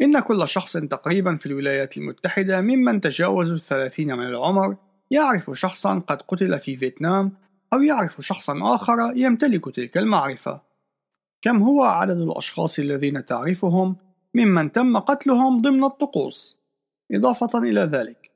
إن 0.00 0.20
كل 0.20 0.48
شخص 0.48 0.76
تقريبا 0.76 1.36
في 1.36 1.46
الولايات 1.46 1.96
المتحدة 1.96 2.60
ممن 2.60 3.00
تجاوزوا 3.00 3.56
الثلاثين 3.56 4.16
من 4.16 4.26
العمر 4.26 4.76
يعرف 5.12 5.50
شخصا 5.54 5.98
قد 5.98 6.22
قتل 6.22 6.58
في 6.58 6.76
فيتنام 6.76 7.32
أو 7.72 7.82
يعرف 7.82 8.20
شخصا 8.20 8.74
آخر 8.74 9.12
يمتلك 9.16 9.74
تلك 9.74 9.98
المعرفة. 9.98 10.60
كم 11.42 11.62
هو 11.62 11.82
عدد 11.84 12.16
الأشخاص 12.16 12.78
الذين 12.78 13.26
تعرفهم 13.26 13.96
ممن 14.34 14.72
تم 14.72 14.98
قتلهم 14.98 15.62
ضمن 15.62 15.84
الطقوس؟ 15.84 16.58
إضافة 17.12 17.58
إلى 17.58 17.80
ذلك 17.80 18.30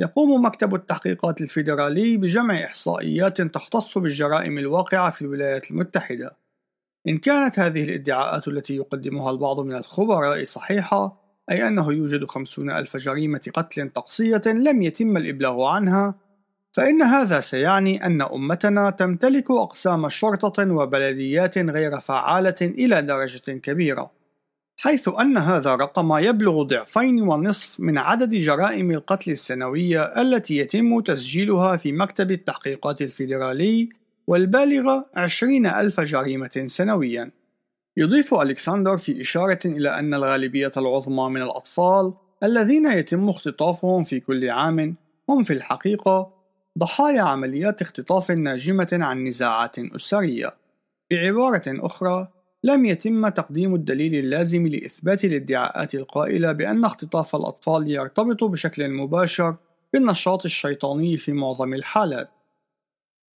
يقوم 0.00 0.44
مكتب 0.44 0.74
التحقيقات 0.74 1.40
الفيدرالي 1.40 2.16
بجمع 2.16 2.64
إحصائيات 2.64 3.42
تختص 3.42 3.98
بالجرائم 3.98 4.58
الواقعة 4.58 5.10
في 5.10 5.22
الولايات 5.22 5.70
المتحدة. 5.70 6.36
إن 7.08 7.18
كانت 7.18 7.58
هذه 7.58 7.84
الإدعاءات 7.84 8.48
التي 8.48 8.76
يقدمها 8.76 9.30
البعض 9.30 9.60
من 9.60 9.76
الخبراء 9.76 10.44
صحيحة 10.44 11.27
أي 11.50 11.68
أنه 11.68 11.92
يوجد 11.92 12.24
خمسون 12.24 12.70
ألف 12.70 12.96
جريمة 12.96 13.50
قتل 13.54 13.90
طقسية 13.90 14.42
لم 14.46 14.82
يتم 14.82 15.16
الإبلاغ 15.16 15.64
عنها 15.64 16.14
فإن 16.72 17.02
هذا 17.02 17.40
سيعني 17.40 18.06
أن 18.06 18.22
أمتنا 18.22 18.90
تمتلك 18.90 19.50
أقسام 19.50 20.08
شرطة 20.08 20.72
وبلديات 20.72 21.58
غير 21.58 22.00
فعالة 22.00 22.56
إلى 22.62 23.02
درجة 23.02 23.52
كبيرة 23.52 24.10
حيث 24.80 25.08
أن 25.20 25.38
هذا 25.38 25.74
الرقم 25.74 26.18
يبلغ 26.18 26.62
ضعفين 26.62 27.22
ونصف 27.22 27.80
من 27.80 27.98
عدد 27.98 28.34
جرائم 28.34 28.90
القتل 28.90 29.30
السنوية 29.30 30.02
التي 30.02 30.56
يتم 30.56 31.00
تسجيلها 31.00 31.76
في 31.76 31.92
مكتب 31.92 32.30
التحقيقات 32.30 33.02
الفيدرالي 33.02 33.88
والبالغة 34.26 35.06
عشرين 35.14 35.66
ألف 35.66 36.00
جريمة 36.00 36.64
سنويا. 36.66 37.30
يضيف 37.98 38.34
ألكسندر 38.34 38.96
في 38.96 39.20
إشارة 39.20 39.58
إلى 39.64 39.98
أن 39.98 40.14
الغالبية 40.14 40.72
العظمى 40.76 41.28
من 41.28 41.42
الأطفال 41.42 42.14
الذين 42.42 42.92
يتم 42.92 43.28
اختطافهم 43.28 44.04
في 44.04 44.20
كل 44.20 44.50
عام 44.50 44.96
هم 45.28 45.42
في 45.42 45.52
الحقيقة 45.52 46.30
ضحايا 46.78 47.22
عمليات 47.22 47.82
اختطاف 47.82 48.30
ناجمة 48.30 48.88
عن 48.92 49.24
نزاعات 49.24 49.78
أسرية 49.78 50.54
بعبارة 51.10 51.62
أخرى 51.66 52.28
لم 52.64 52.84
يتم 52.84 53.28
تقديم 53.28 53.74
الدليل 53.74 54.14
اللازم 54.14 54.66
لإثبات 54.66 55.24
الادعاءات 55.24 55.94
القائلة 55.94 56.52
بأن 56.52 56.84
اختطاف 56.84 57.36
الأطفال 57.36 57.90
يرتبط 57.90 58.44
بشكل 58.44 58.88
مباشر 58.88 59.54
بالنشاط 59.92 60.44
الشيطاني 60.44 61.16
في 61.16 61.32
معظم 61.32 61.74
الحالات. 61.74 62.30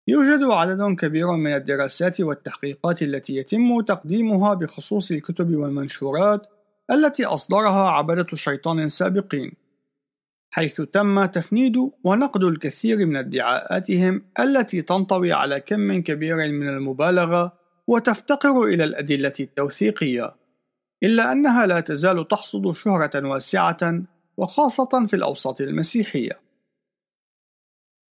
يوجد 0.08 0.42
عدد 0.42 0.96
كبير 0.96 1.32
من 1.32 1.54
الدراسات 1.54 2.20
والتحقيقات 2.20 3.02
التي 3.02 3.36
يتم 3.36 3.80
تقديمها 3.80 4.54
بخصوص 4.54 5.10
الكتب 5.10 5.54
والمنشورات 5.54 6.46
التي 6.90 7.24
أصدرها 7.24 7.90
عبدة 7.90 8.26
شيطان 8.34 8.88
سابقين، 8.88 9.52
حيث 10.50 10.80
تم 10.80 11.24
تفنيد 11.24 11.76
ونقد 12.04 12.42
الكثير 12.42 13.06
من 13.06 13.16
ادعاءاتهم 13.16 14.22
التي 14.40 14.82
تنطوي 14.82 15.32
على 15.32 15.60
كم 15.60 16.02
كبير 16.02 16.36
من 16.36 16.68
المبالغة 16.68 17.52
وتفتقر 17.86 18.62
إلى 18.62 18.84
الأدلة 18.84 19.32
التوثيقية، 19.40 20.34
إلا 21.02 21.32
أنها 21.32 21.66
لا 21.66 21.80
تزال 21.80 22.28
تحصد 22.28 22.72
شهرة 22.72 23.28
واسعة 23.28 24.02
وخاصة 24.36 25.06
في 25.06 25.16
الأوساط 25.16 25.60
المسيحية. 25.60 26.40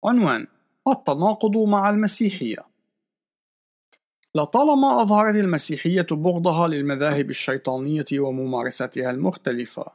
عنوان: 0.06 0.48
التناقض 0.88 1.58
مع 1.58 1.90
المسيحية 1.90 2.66
لطالما 4.36 5.02
أظهرت 5.02 5.36
المسيحية 5.36 6.08
بغضها 6.12 6.68
للمذاهب 6.68 7.30
الشيطانية 7.30 8.06
وممارساتها 8.14 9.12
المختلفة، 9.12 9.86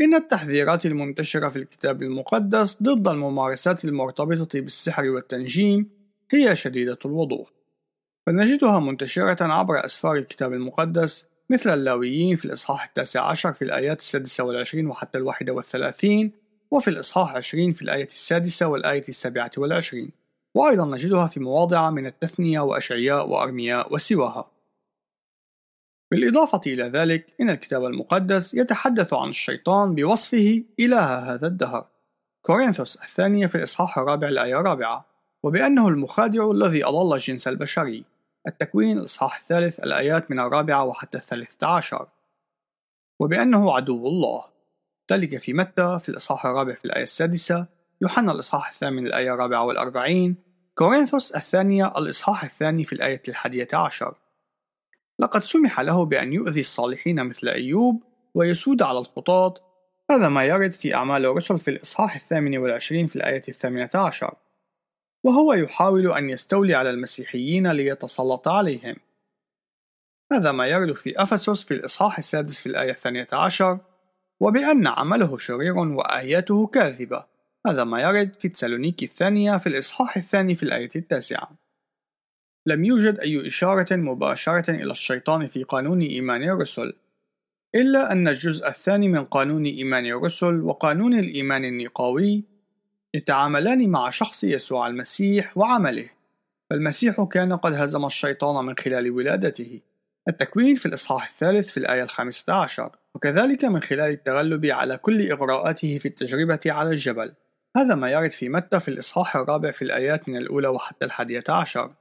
إن 0.00 0.14
التحذيرات 0.14 0.86
المنتشرة 0.86 1.48
في 1.48 1.56
الكتاب 1.56 2.02
المقدس 2.02 2.82
ضد 2.82 3.08
الممارسات 3.08 3.84
المرتبطة 3.84 4.60
بالسحر 4.60 5.08
والتنجيم 5.08 5.90
هي 6.30 6.56
شديدة 6.56 6.98
الوضوح. 7.04 7.48
فنجدها 8.26 8.78
منتشرة 8.78 9.44
عبر 9.44 9.84
أسفار 9.84 10.16
الكتاب 10.16 10.52
المقدس 10.52 11.26
مثل 11.50 11.74
اللاويين 11.74 12.36
في 12.36 12.44
الإصحاح 12.44 12.84
التاسع 12.84 13.28
عشر 13.28 13.52
في 13.52 13.62
الآيات 13.62 13.98
السادسة 13.98 14.44
والعشرين 14.44 14.86
وحتى 14.86 15.18
الواحدة 15.18 15.52
والثلاثين 15.52 16.32
وفي 16.70 16.88
الإصحاح 16.88 17.34
عشرين 17.34 17.72
في 17.72 17.82
الآية 17.82 18.06
السادسة 18.06 18.66
والآية 18.66 19.04
السابعة 19.08 19.50
والعشرين 19.56 20.19
وأيضا 20.54 20.84
نجدها 20.84 21.26
في 21.26 21.40
مواضع 21.40 21.90
من 21.90 22.06
التثنية 22.06 22.60
وأشعياء 22.60 23.28
وأرمياء 23.28 23.94
وسواها. 23.94 24.50
بالإضافة 26.10 26.60
إلى 26.66 26.82
ذلك 26.82 27.34
إن 27.40 27.50
الكتاب 27.50 27.84
المقدس 27.84 28.54
يتحدث 28.54 29.14
عن 29.14 29.28
الشيطان 29.28 29.94
بوصفه 29.94 30.64
إله 30.80 31.34
هذا 31.34 31.46
الدهر. 31.46 31.86
كورنثوس 32.42 32.96
الثانية 32.96 33.46
في 33.46 33.54
الإصحاح 33.54 33.98
الرابع 33.98 34.28
الآية 34.28 34.60
الرابعة 34.60 35.06
وبأنه 35.42 35.88
المخادع 35.88 36.50
الذي 36.50 36.84
أضل 36.84 37.14
الجنس 37.14 37.48
البشري. 37.48 38.04
التكوين 38.46 38.98
الإصحاح 38.98 39.38
الثالث 39.38 39.80
الآيات 39.80 40.30
من 40.30 40.40
الرابعة 40.40 40.84
وحتى 40.84 41.18
الثالثة 41.18 41.66
عشر. 41.66 42.08
وبأنه 43.20 43.76
عدو 43.76 44.06
الله. 44.06 44.44
ذلك 45.12 45.38
في 45.38 45.52
متى؟ 45.52 45.98
في 45.98 46.08
الإصحاح 46.08 46.46
الرابع 46.46 46.74
في 46.74 46.84
الآية 46.84 47.02
السادسة. 47.02 47.66
يوحنا 48.02 48.32
الإصحاح 48.32 48.68
الثامن 48.68 49.06
الآية 49.06 49.34
الرابعة 49.34 49.64
والأربعين 49.64 50.36
كورنثوس 50.74 51.32
الثانية 51.32 51.92
الإصحاح 51.98 52.44
الثاني 52.44 52.84
في 52.84 52.92
الآية 52.92 53.22
الحادية 53.28 53.68
عشر. 53.72 54.14
لقد 55.18 55.42
سمح 55.42 55.80
له 55.80 56.04
بأن 56.04 56.32
يؤذي 56.32 56.60
الصالحين 56.60 57.24
مثل 57.24 57.48
أيوب 57.48 58.02
ويسود 58.34 58.82
على 58.82 58.98
الخطاة 58.98 59.54
هذا 60.10 60.28
ما 60.28 60.44
يرد 60.44 60.70
في 60.70 60.94
أعمال 60.94 61.26
الرسل 61.26 61.58
في 61.58 61.70
الإصحاح 61.70 62.14
الثامن 62.14 62.58
والعشرين 62.58 63.06
في 63.06 63.16
الآية 63.16 63.42
الثامنة 63.48 63.90
عشر. 63.94 64.34
وهو 65.24 65.52
يحاول 65.52 66.12
أن 66.12 66.30
يستولي 66.30 66.74
على 66.74 66.90
المسيحيين 66.90 67.72
ليتسلط 67.72 68.48
عليهم. 68.48 68.96
هذا 70.32 70.52
ما 70.52 70.66
يرد 70.66 70.96
في 70.96 71.22
أفسس 71.22 71.64
في 71.64 71.74
الإصحاح 71.74 72.18
السادس 72.18 72.60
في 72.60 72.66
الآية 72.66 72.90
الثانية 72.90 73.28
عشر 73.32 73.78
وبأن 74.40 74.86
عمله 74.86 75.38
شرير 75.38 75.78
وآياته 75.78 76.66
كاذبة. 76.66 77.29
هذا 77.66 77.84
ما 77.84 78.02
يرد 78.02 78.34
في 78.34 78.48
تسالونيكي 78.48 79.04
الثانية 79.04 79.58
في 79.58 79.66
الإصحاح 79.66 80.16
الثاني 80.16 80.54
في 80.54 80.62
الآية 80.62 80.90
التاسعة. 80.96 81.50
لم 82.66 82.84
يوجد 82.84 83.18
أي 83.18 83.46
إشارة 83.46 83.96
مباشرة 83.96 84.70
إلى 84.70 84.92
الشيطان 84.92 85.48
في 85.48 85.62
قانون 85.62 86.02
إيمان 86.02 86.42
الرسل 86.42 86.92
إلا 87.74 88.12
أن 88.12 88.28
الجزء 88.28 88.68
الثاني 88.68 89.08
من 89.08 89.24
قانون 89.24 89.64
إيمان 89.66 90.06
الرسل 90.06 90.60
وقانون 90.60 91.18
الإيمان 91.18 91.64
النقاوي 91.64 92.44
يتعاملان 93.14 93.88
مع 93.88 94.10
شخص 94.10 94.44
يسوع 94.44 94.86
المسيح 94.86 95.58
وعمله 95.58 96.08
فالمسيح 96.70 97.22
كان 97.22 97.52
قد 97.52 97.72
هزم 97.72 98.06
الشيطان 98.06 98.64
من 98.64 98.76
خلال 98.76 99.10
ولادته. 99.10 99.80
التكوين 100.28 100.74
في 100.74 100.86
الإصحاح 100.86 101.26
الثالث 101.26 101.68
في 101.68 101.76
الآية 101.76 102.02
الخامسة 102.02 102.52
عشر 102.52 102.90
وكذلك 103.14 103.64
من 103.64 103.82
خلال 103.82 104.10
التغلب 104.10 104.66
على 104.66 104.96
كل 104.96 105.30
إغراءاته 105.30 105.98
في 105.98 106.08
التجربة 106.08 106.60
على 106.66 106.90
الجبل. 106.90 107.32
هذا 107.76 107.94
ما 107.94 108.10
يرد 108.10 108.30
في 108.30 108.48
متى 108.48 108.80
في 108.80 108.88
الإصحاح 108.88 109.36
الرابع 109.36 109.70
في 109.70 109.82
الآيات 109.82 110.28
من 110.28 110.36
الأولى 110.36 110.68
وحتى 110.68 111.04
الحادية 111.04 111.44
عشر 111.48 111.92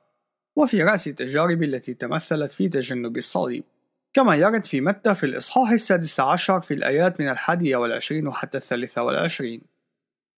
وفي 0.56 0.84
رأس 0.84 1.08
التجارب 1.08 1.64
التي 1.64 1.94
تمثلت 1.94 2.52
في 2.52 2.70
تجنب 2.70 3.18
الصليب. 3.18 3.64
كما 4.14 4.36
يرد 4.36 4.66
في 4.66 4.82
متى 4.82 5.16
في 5.16 5.26
الإصحاح 5.26 5.72
السادس 5.72 6.20
عشر 6.20 6.62
في 6.62 6.74
الآيات 6.74 7.22
من 7.22 7.30
الحادية 7.30 7.78
والعشرين 7.78 8.28
وحتى 8.28 8.58
الثالثة 8.58 9.04
والعشرين. 9.04 9.62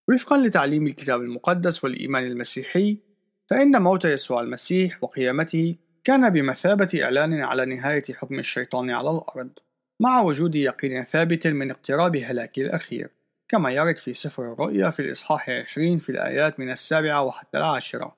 وفقا 0.09 0.37
لتعليم 0.37 0.87
الكتاب 0.87 1.21
المقدس 1.21 1.83
والإيمان 1.83 2.27
المسيحي 2.27 2.97
فإن 3.49 3.81
موت 3.81 4.05
يسوع 4.05 4.41
المسيح 4.41 5.03
وقيامته 5.03 5.75
كان 6.03 6.29
بمثابة 6.29 7.03
إعلان 7.03 7.41
على 7.41 7.65
نهاية 7.65 8.03
حكم 8.13 8.39
الشيطان 8.39 8.89
على 8.89 9.11
الأرض 9.11 9.49
مع 9.99 10.21
وجود 10.21 10.55
يقين 10.55 11.03
ثابت 11.03 11.47
من 11.47 11.71
اقتراب 11.71 12.15
هلاكه 12.15 12.61
الأخير. 12.61 13.09
كما 13.51 13.71
يرد 13.71 13.97
في 13.97 14.13
سفر 14.13 14.53
الرؤيا 14.53 14.89
في 14.89 14.99
الإصحاح 14.99 15.49
20 15.49 15.97
في 15.97 16.09
الآيات 16.09 16.59
من 16.59 16.71
السابعة 16.71 17.23
وحتى 17.23 17.57
العاشرة. 17.57 18.15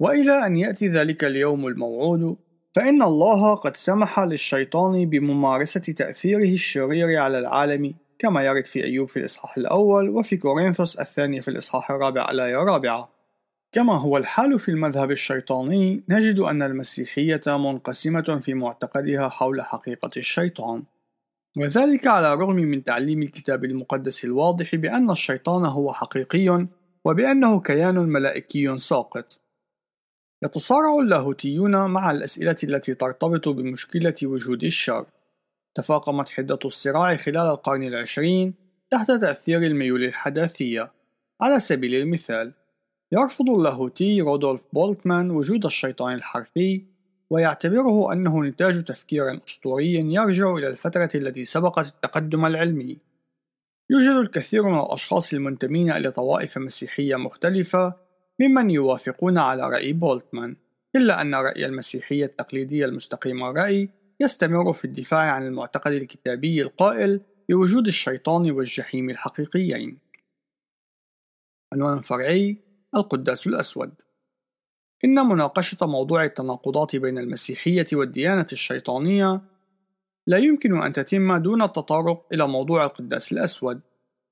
وإلى 0.00 0.46
أن 0.46 0.56
يأتي 0.56 0.88
ذلك 0.88 1.24
اليوم 1.24 1.66
الموعود 1.66 2.36
فإن 2.74 3.02
الله 3.02 3.54
قد 3.54 3.76
سمح 3.76 4.20
للشيطان 4.20 5.10
بممارسة 5.10 5.80
تأثيره 5.80 6.52
الشرير 6.52 7.18
على 7.18 7.38
العالم 7.38 7.94
كما 8.18 8.42
يرد 8.42 8.66
في 8.66 8.84
أيوب 8.84 9.08
في 9.08 9.18
الإصحاح 9.18 9.56
الأول 9.56 10.08
وفي 10.08 10.36
كورنثوس 10.36 11.00
الثانية 11.00 11.40
في 11.40 11.48
الإصحاح 11.48 11.90
الرابع 11.90 12.30
الآية 12.30 12.62
الرابعة. 12.62 13.08
كما 13.72 14.00
هو 14.00 14.16
الحال 14.16 14.58
في 14.58 14.68
المذهب 14.68 15.10
الشيطاني 15.10 16.02
نجد 16.08 16.38
أن 16.38 16.62
المسيحية 16.62 17.42
منقسمة 17.46 18.38
في 18.40 18.54
معتقدها 18.54 19.28
حول 19.28 19.62
حقيقة 19.62 20.10
الشيطان. 20.16 20.82
وذلك 21.56 22.06
على 22.06 22.32
الرغم 22.32 22.56
من 22.56 22.84
تعليم 22.84 23.22
الكتاب 23.22 23.64
المقدس 23.64 24.24
الواضح 24.24 24.74
بأن 24.74 25.10
الشيطان 25.10 25.64
هو 25.64 25.92
حقيقي 25.92 26.66
وبأنه 27.04 27.60
كيان 27.60 27.94
ملائكي 27.94 28.78
ساقط. 28.78 29.40
يتصارع 30.42 30.98
اللاهوتيون 30.98 31.90
مع 31.90 32.10
الأسئلة 32.10 32.56
التي 32.64 32.94
ترتبط 32.94 33.48
بمشكلة 33.48 34.14
وجود 34.22 34.64
الشر. 34.64 35.06
تفاقمت 35.74 36.28
حدة 36.28 36.58
الصراع 36.64 37.16
خلال 37.16 37.46
القرن 37.50 37.82
العشرين 37.82 38.54
تحت 38.90 39.10
تأثير 39.10 39.58
الميول 39.58 40.04
الحداثية. 40.04 40.92
على 41.40 41.60
سبيل 41.60 41.94
المثال 41.94 42.52
يرفض 43.12 43.50
اللاهوتي 43.50 44.20
رودولف 44.20 44.62
بولتمان 44.72 45.30
وجود 45.30 45.64
الشيطان 45.64 46.14
الحرفي 46.14 46.93
ويعتبره 47.30 48.12
أنه 48.12 48.44
نتاج 48.44 48.84
تفكير 48.84 49.40
أسطوري 49.46 49.94
يرجع 49.94 50.52
إلى 50.54 50.68
الفترة 50.68 51.10
التي 51.14 51.44
سبقت 51.44 51.86
التقدم 51.86 52.46
العلمي. 52.46 52.98
يوجد 53.90 54.16
الكثير 54.26 54.62
من 54.62 54.78
الأشخاص 54.80 55.32
المنتمين 55.32 55.90
إلى 55.90 56.10
طوائف 56.10 56.58
مسيحية 56.58 57.16
مختلفة 57.16 57.94
ممن 58.40 58.70
يوافقون 58.70 59.38
على 59.38 59.62
رأي 59.62 59.92
بولتمان 59.92 60.56
إلا 60.96 61.20
أن 61.20 61.34
رأي 61.34 61.66
المسيحية 61.66 62.24
التقليدية 62.24 62.84
المستقيم 62.84 63.44
الرأي 63.44 63.88
يستمر 64.20 64.72
في 64.72 64.84
الدفاع 64.84 65.32
عن 65.32 65.46
المعتقد 65.46 65.92
الكتابي 65.92 66.62
القائل 66.62 67.20
بوجود 67.48 67.86
الشيطان 67.86 68.50
والجحيم 68.50 69.10
الحقيقيين. 69.10 69.98
عنوان 71.72 72.00
فرعي 72.00 72.56
القداس 72.96 73.46
الأسود. 73.46 73.92
إن 75.04 75.14
مناقشة 75.14 75.86
موضوع 75.86 76.24
التناقضات 76.24 76.96
بين 76.96 77.18
المسيحية 77.18 77.86
والديانة 77.92 78.46
الشيطانية 78.52 79.40
لا 80.26 80.38
يمكن 80.38 80.82
أن 80.82 80.92
تتم 80.92 81.36
دون 81.36 81.62
التطرق 81.62 82.26
إلى 82.32 82.48
موضوع 82.48 82.84
القداس 82.84 83.32
الأسود 83.32 83.80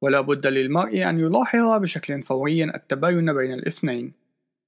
ولا 0.02 0.20
بد 0.20 0.46
للمرء 0.46 1.08
أن 1.08 1.20
يلاحظ 1.20 1.80
بشكل 1.80 2.22
فوري 2.22 2.64
التباين 2.64 3.32
بين 3.32 3.52
الاثنين. 3.52 4.12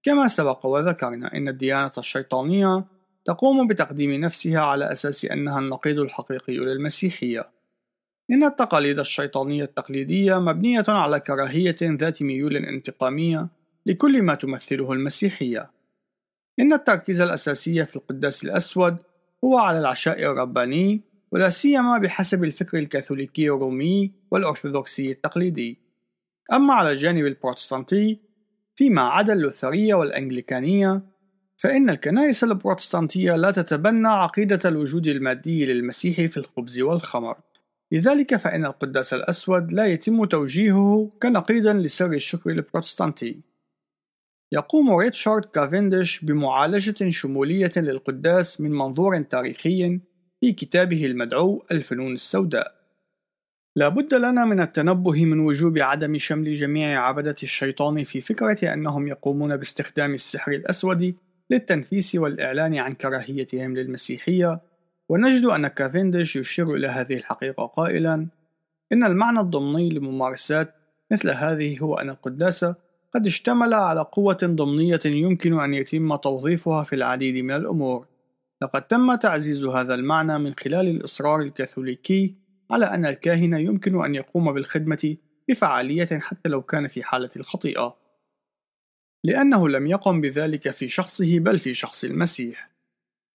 كما 0.02 0.28
سبق 0.28 0.66
وذكرنا 0.66 1.34
إن 1.34 1.48
الديانة 1.48 1.92
الشيطانية 1.98 2.84
تقوم 3.24 3.68
بتقديم 3.68 4.10
نفسها 4.10 4.60
على 4.60 4.92
أساس 4.92 5.24
أنها 5.24 5.58
النقيض 5.58 5.98
الحقيقي 5.98 6.56
للمسيحية. 6.56 7.50
إن 8.30 8.44
التقاليد 8.44 8.98
الشيطانية 8.98 9.64
التقليدية 9.64 10.40
مبنية 10.40 10.84
على 10.88 11.20
كراهية 11.20 11.76
ذات 11.82 12.22
ميول 12.22 12.56
انتقامية 12.56 13.48
لكل 13.86 14.22
ما 14.22 14.34
تمثله 14.34 14.92
المسيحية. 14.92 15.70
إن 16.60 16.72
التركيز 16.72 17.20
الأساسي 17.20 17.86
في 17.86 17.96
القداس 17.96 18.44
الأسود 18.44 18.96
هو 19.44 19.58
على 19.58 19.78
العشاء 19.78 20.22
الرباني 20.22 21.00
ولا 21.32 21.50
سيما 21.50 21.98
بحسب 21.98 22.44
الفكر 22.44 22.78
الكاثوليكي 22.78 23.50
الرومي 23.50 24.12
والأرثوذكسي 24.30 25.10
التقليدي. 25.10 25.78
أما 26.52 26.74
على 26.74 26.92
الجانب 26.92 27.26
البروتستانتي 27.26 28.18
فيما 28.74 29.02
عدا 29.02 29.32
اللوثرية 29.32 29.94
والأنجليكانية 29.94 31.02
فإن 31.56 31.90
الكنائس 31.90 32.44
البروتستانتية 32.44 33.36
لا 33.36 33.50
تتبنى 33.50 34.08
عقيدة 34.08 34.60
الوجود 34.64 35.06
المادي 35.06 35.66
للمسيح 35.66 36.16
في 36.26 36.36
الخبز 36.36 36.80
والخمر. 36.80 37.36
لذلك 37.92 38.36
فإن 38.36 38.64
القداس 38.64 39.14
الأسود 39.14 39.72
لا 39.72 39.86
يتم 39.86 40.24
توجيهه 40.24 41.08
كنقيض 41.22 41.66
لسر 41.66 42.12
الشكر 42.12 42.50
البروتستانتي. 42.50 43.53
يقوم 44.52 44.96
ريتشارد 44.96 45.44
كافنديش 45.44 46.24
بمعالجة 46.24 47.10
شمولية 47.10 47.72
للقداس 47.76 48.60
من 48.60 48.70
منظور 48.70 49.22
تاريخي 49.22 50.00
في 50.40 50.52
كتابه 50.52 51.06
المدعو 51.06 51.64
الفنون 51.70 52.12
السوداء. 52.12 52.74
لا 53.76 53.88
بد 53.88 54.14
لنا 54.14 54.44
من 54.44 54.60
التنبه 54.60 55.24
من 55.24 55.40
وجوب 55.40 55.78
عدم 55.78 56.18
شمل 56.18 56.54
جميع 56.54 57.06
عبدة 57.06 57.34
الشيطان 57.42 58.04
في 58.04 58.20
فكرة 58.20 58.74
أنهم 58.74 59.08
يقومون 59.08 59.56
باستخدام 59.56 60.14
السحر 60.14 60.52
الأسود 60.52 61.14
للتنفيس 61.50 62.14
والإعلان 62.14 62.76
عن 62.76 62.92
كراهيتهم 62.92 63.76
للمسيحية 63.76 64.60
ونجد 65.08 65.44
أن 65.44 65.68
كافنديش 65.68 66.36
يشير 66.36 66.74
إلى 66.74 66.88
هذه 66.88 67.14
الحقيقة 67.14 67.66
قائلا 67.66 68.26
إن 68.92 69.04
المعنى 69.04 69.40
الضمني 69.40 69.90
لممارسات 69.90 70.74
مثل 71.10 71.30
هذه 71.30 71.78
هو 71.78 71.94
أن 71.94 72.10
القداس 72.10 72.66
قد 73.14 73.26
اشتمل 73.26 73.74
على 73.74 74.00
قوة 74.00 74.38
ضمنية 74.44 75.00
يمكن 75.04 75.60
أن 75.60 75.74
يتم 75.74 76.16
توظيفها 76.16 76.84
في 76.84 76.92
العديد 76.92 77.44
من 77.44 77.54
الأمور. 77.54 78.06
لقد 78.62 78.82
تم 78.82 79.14
تعزيز 79.14 79.64
هذا 79.64 79.94
المعنى 79.94 80.38
من 80.38 80.54
خلال 80.54 80.88
الإصرار 80.88 81.40
الكاثوليكي 81.40 82.34
على 82.70 82.86
أن 82.86 83.06
الكاهن 83.06 83.54
يمكن 83.54 84.04
أن 84.04 84.14
يقوم 84.14 84.52
بالخدمة 84.52 85.16
بفعالية 85.48 86.18
حتى 86.18 86.48
لو 86.48 86.62
كان 86.62 86.86
في 86.86 87.02
حالة 87.02 87.30
الخطيئة. 87.36 87.96
لأنه 89.24 89.68
لم 89.68 89.86
يقم 89.86 90.20
بذلك 90.20 90.70
في 90.70 90.88
شخصه 90.88 91.38
بل 91.38 91.58
في 91.58 91.74
شخص 91.74 92.04
المسيح. 92.04 92.70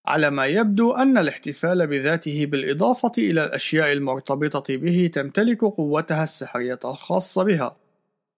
على 0.06 0.30
ما 0.30 0.46
يبدو 0.46 0.92
أن 0.92 1.18
الاحتفال 1.18 1.88
بذاته 1.88 2.46
بالإضافة 2.46 3.12
إلى 3.18 3.46
الأشياء 3.46 3.92
المرتبطة 3.92 4.78
به 4.78 5.10
تمتلك 5.14 5.62
قوتها 5.62 6.24
السحرية 6.24 6.80
الخاصة 6.86 7.44
بها. 7.44 7.89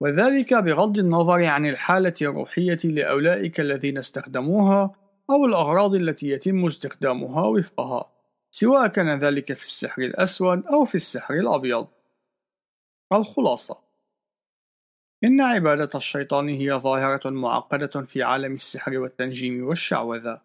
وذلك 0.02 0.54
بغض 0.54 0.98
النظر 0.98 1.46
عن 1.46 1.66
الحالة 1.66 2.14
الروحية 2.22 2.78
لأولئك 2.84 3.60
الذين 3.60 3.98
استخدموها 3.98 4.96
أو 5.30 5.46
الأغراض 5.46 5.96
التي 5.96 6.30
يتم 6.30 6.66
استخدامها 6.66 7.42
وفقها 7.42 8.12
سواء 8.52 8.88
كان 8.88 9.20
ذلك 9.20 9.54
في 9.54 9.64
السحر 9.64 10.02
الأسود 10.02 10.66
أو 10.66 10.86
في 10.86 10.96
السحر 10.96 11.34
الأبيض. 11.34 11.88
الخلاصة 13.14 13.78
إن 15.24 15.42
عبادة 15.42 15.90
الشيطان 15.96 16.50
هي 16.50 16.74
ظاهرة 16.74 17.30
معقدة 17.30 18.02
في 18.02 18.24
عالم 18.24 18.54
السحر 18.54 18.98
والتنجيم 18.98 19.68
والشعوذة. 19.68 20.42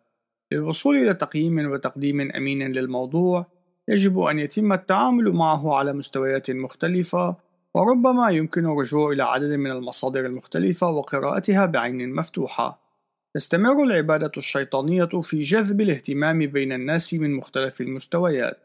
للوصول 0.52 0.96
إلى 0.96 1.14
تقييم 1.14 1.70
وتقديم 1.72 2.20
أمين 2.20 2.72
للموضوع 2.72 3.46
يجب 3.88 4.20
أن 4.20 4.38
يتم 4.38 4.72
التعامل 4.72 5.32
معه 5.32 5.74
على 5.74 5.92
مستويات 5.92 6.50
مختلفة 6.50 7.45
وربما 7.76 8.30
يمكن 8.30 8.66
الرجوع 8.66 9.12
إلى 9.12 9.22
عدد 9.22 9.52
من 9.52 9.70
المصادر 9.70 10.26
المختلفة 10.26 10.90
وقراءتها 10.90 11.66
بعين 11.66 12.14
مفتوحة 12.14 12.86
تستمر 13.34 13.82
العبادة 13.82 14.32
الشيطانية 14.36 15.04
في 15.22 15.42
جذب 15.42 15.80
الاهتمام 15.80 16.38
بين 16.38 16.72
الناس 16.72 17.14
من 17.14 17.34
مختلف 17.34 17.80
المستويات. 17.80 18.58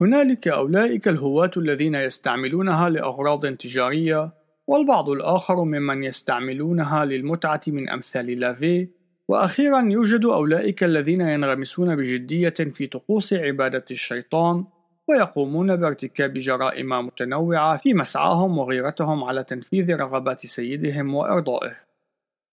هنالك 0.00 0.48
أولئك 0.48 1.08
الهواة 1.08 1.50
الذين 1.56 1.94
يستعملونها 1.94 2.88
لأغراض 2.88 3.46
تجارية، 3.46 4.32
والبعض 4.66 5.10
الآخر 5.10 5.64
ممن 5.64 6.04
يستعملونها 6.04 7.04
للمتعة 7.04 7.60
من 7.66 7.88
أمثال 7.88 8.40
لافي، 8.40 8.88
وأخيرا 9.28 9.80
يوجد 9.80 10.24
أولئك 10.24 10.84
الذين 10.84 11.20
ينغمسون 11.20 11.96
بجدية 11.96 12.54
في 12.74 12.86
طقوس 12.86 13.32
عبادة 13.32 13.84
الشيطان، 13.90 14.64
ويقومون 15.08 15.76
بارتكاب 15.76 16.32
جرائم 16.32 17.06
متنوعة 17.06 17.76
في 17.76 17.94
مسعاهم 17.94 18.58
وغيرتهم 18.58 19.24
على 19.24 19.44
تنفيذ 19.44 19.96
رغبات 19.96 20.46
سيدهم 20.46 21.14
وإرضائه. 21.14 21.76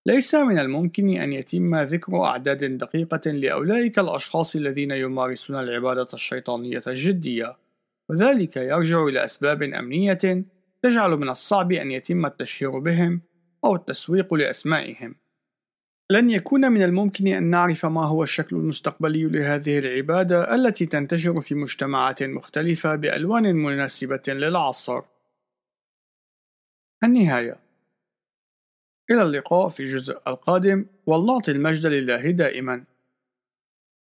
ليس 0.05 0.35
من 0.35 0.59
الممكن 0.59 1.09
أن 1.09 1.33
يتم 1.33 1.75
ذكر 1.75 2.23
أعداد 2.23 2.77
دقيقة 2.77 3.31
لأولئك 3.31 3.99
الأشخاص 3.99 4.55
الذين 4.55 4.91
يمارسون 4.91 5.59
العبادة 5.59 6.07
الشيطانية 6.13 6.81
الجدية، 6.87 7.57
وذلك 8.09 8.57
يرجع 8.57 9.03
إلى 9.03 9.25
أسباب 9.25 9.63
أمنية 9.63 10.45
تجعل 10.81 11.11
من 11.11 11.29
الصعب 11.29 11.71
أن 11.71 11.91
يتم 11.91 12.25
التشهير 12.25 12.79
بهم 12.79 13.21
أو 13.65 13.75
التسويق 13.75 14.33
لأسمائهم. 14.33 15.15
لن 16.11 16.29
يكون 16.29 16.71
من 16.71 16.83
الممكن 16.83 17.27
أن 17.27 17.43
نعرف 17.43 17.85
ما 17.85 18.05
هو 18.05 18.23
الشكل 18.23 18.55
المستقبلي 18.55 19.23
لهذه 19.23 19.79
العبادة 19.79 20.55
التي 20.55 20.85
تنتشر 20.85 21.41
في 21.41 21.55
مجتمعات 21.55 22.23
مختلفة 22.23 22.95
بألوان 22.95 23.55
مناسبة 23.55 24.21
للعصر. 24.27 25.01
النهاية. 27.03 27.55
إلى 29.11 29.21
اللقاء 29.21 29.67
في 29.67 29.79
الجزء 29.79 30.17
القادم. 30.27 30.85
ولنعطي 31.05 31.51
المجد 31.51 31.85
لله 31.85 32.31
دائما. 32.31 32.83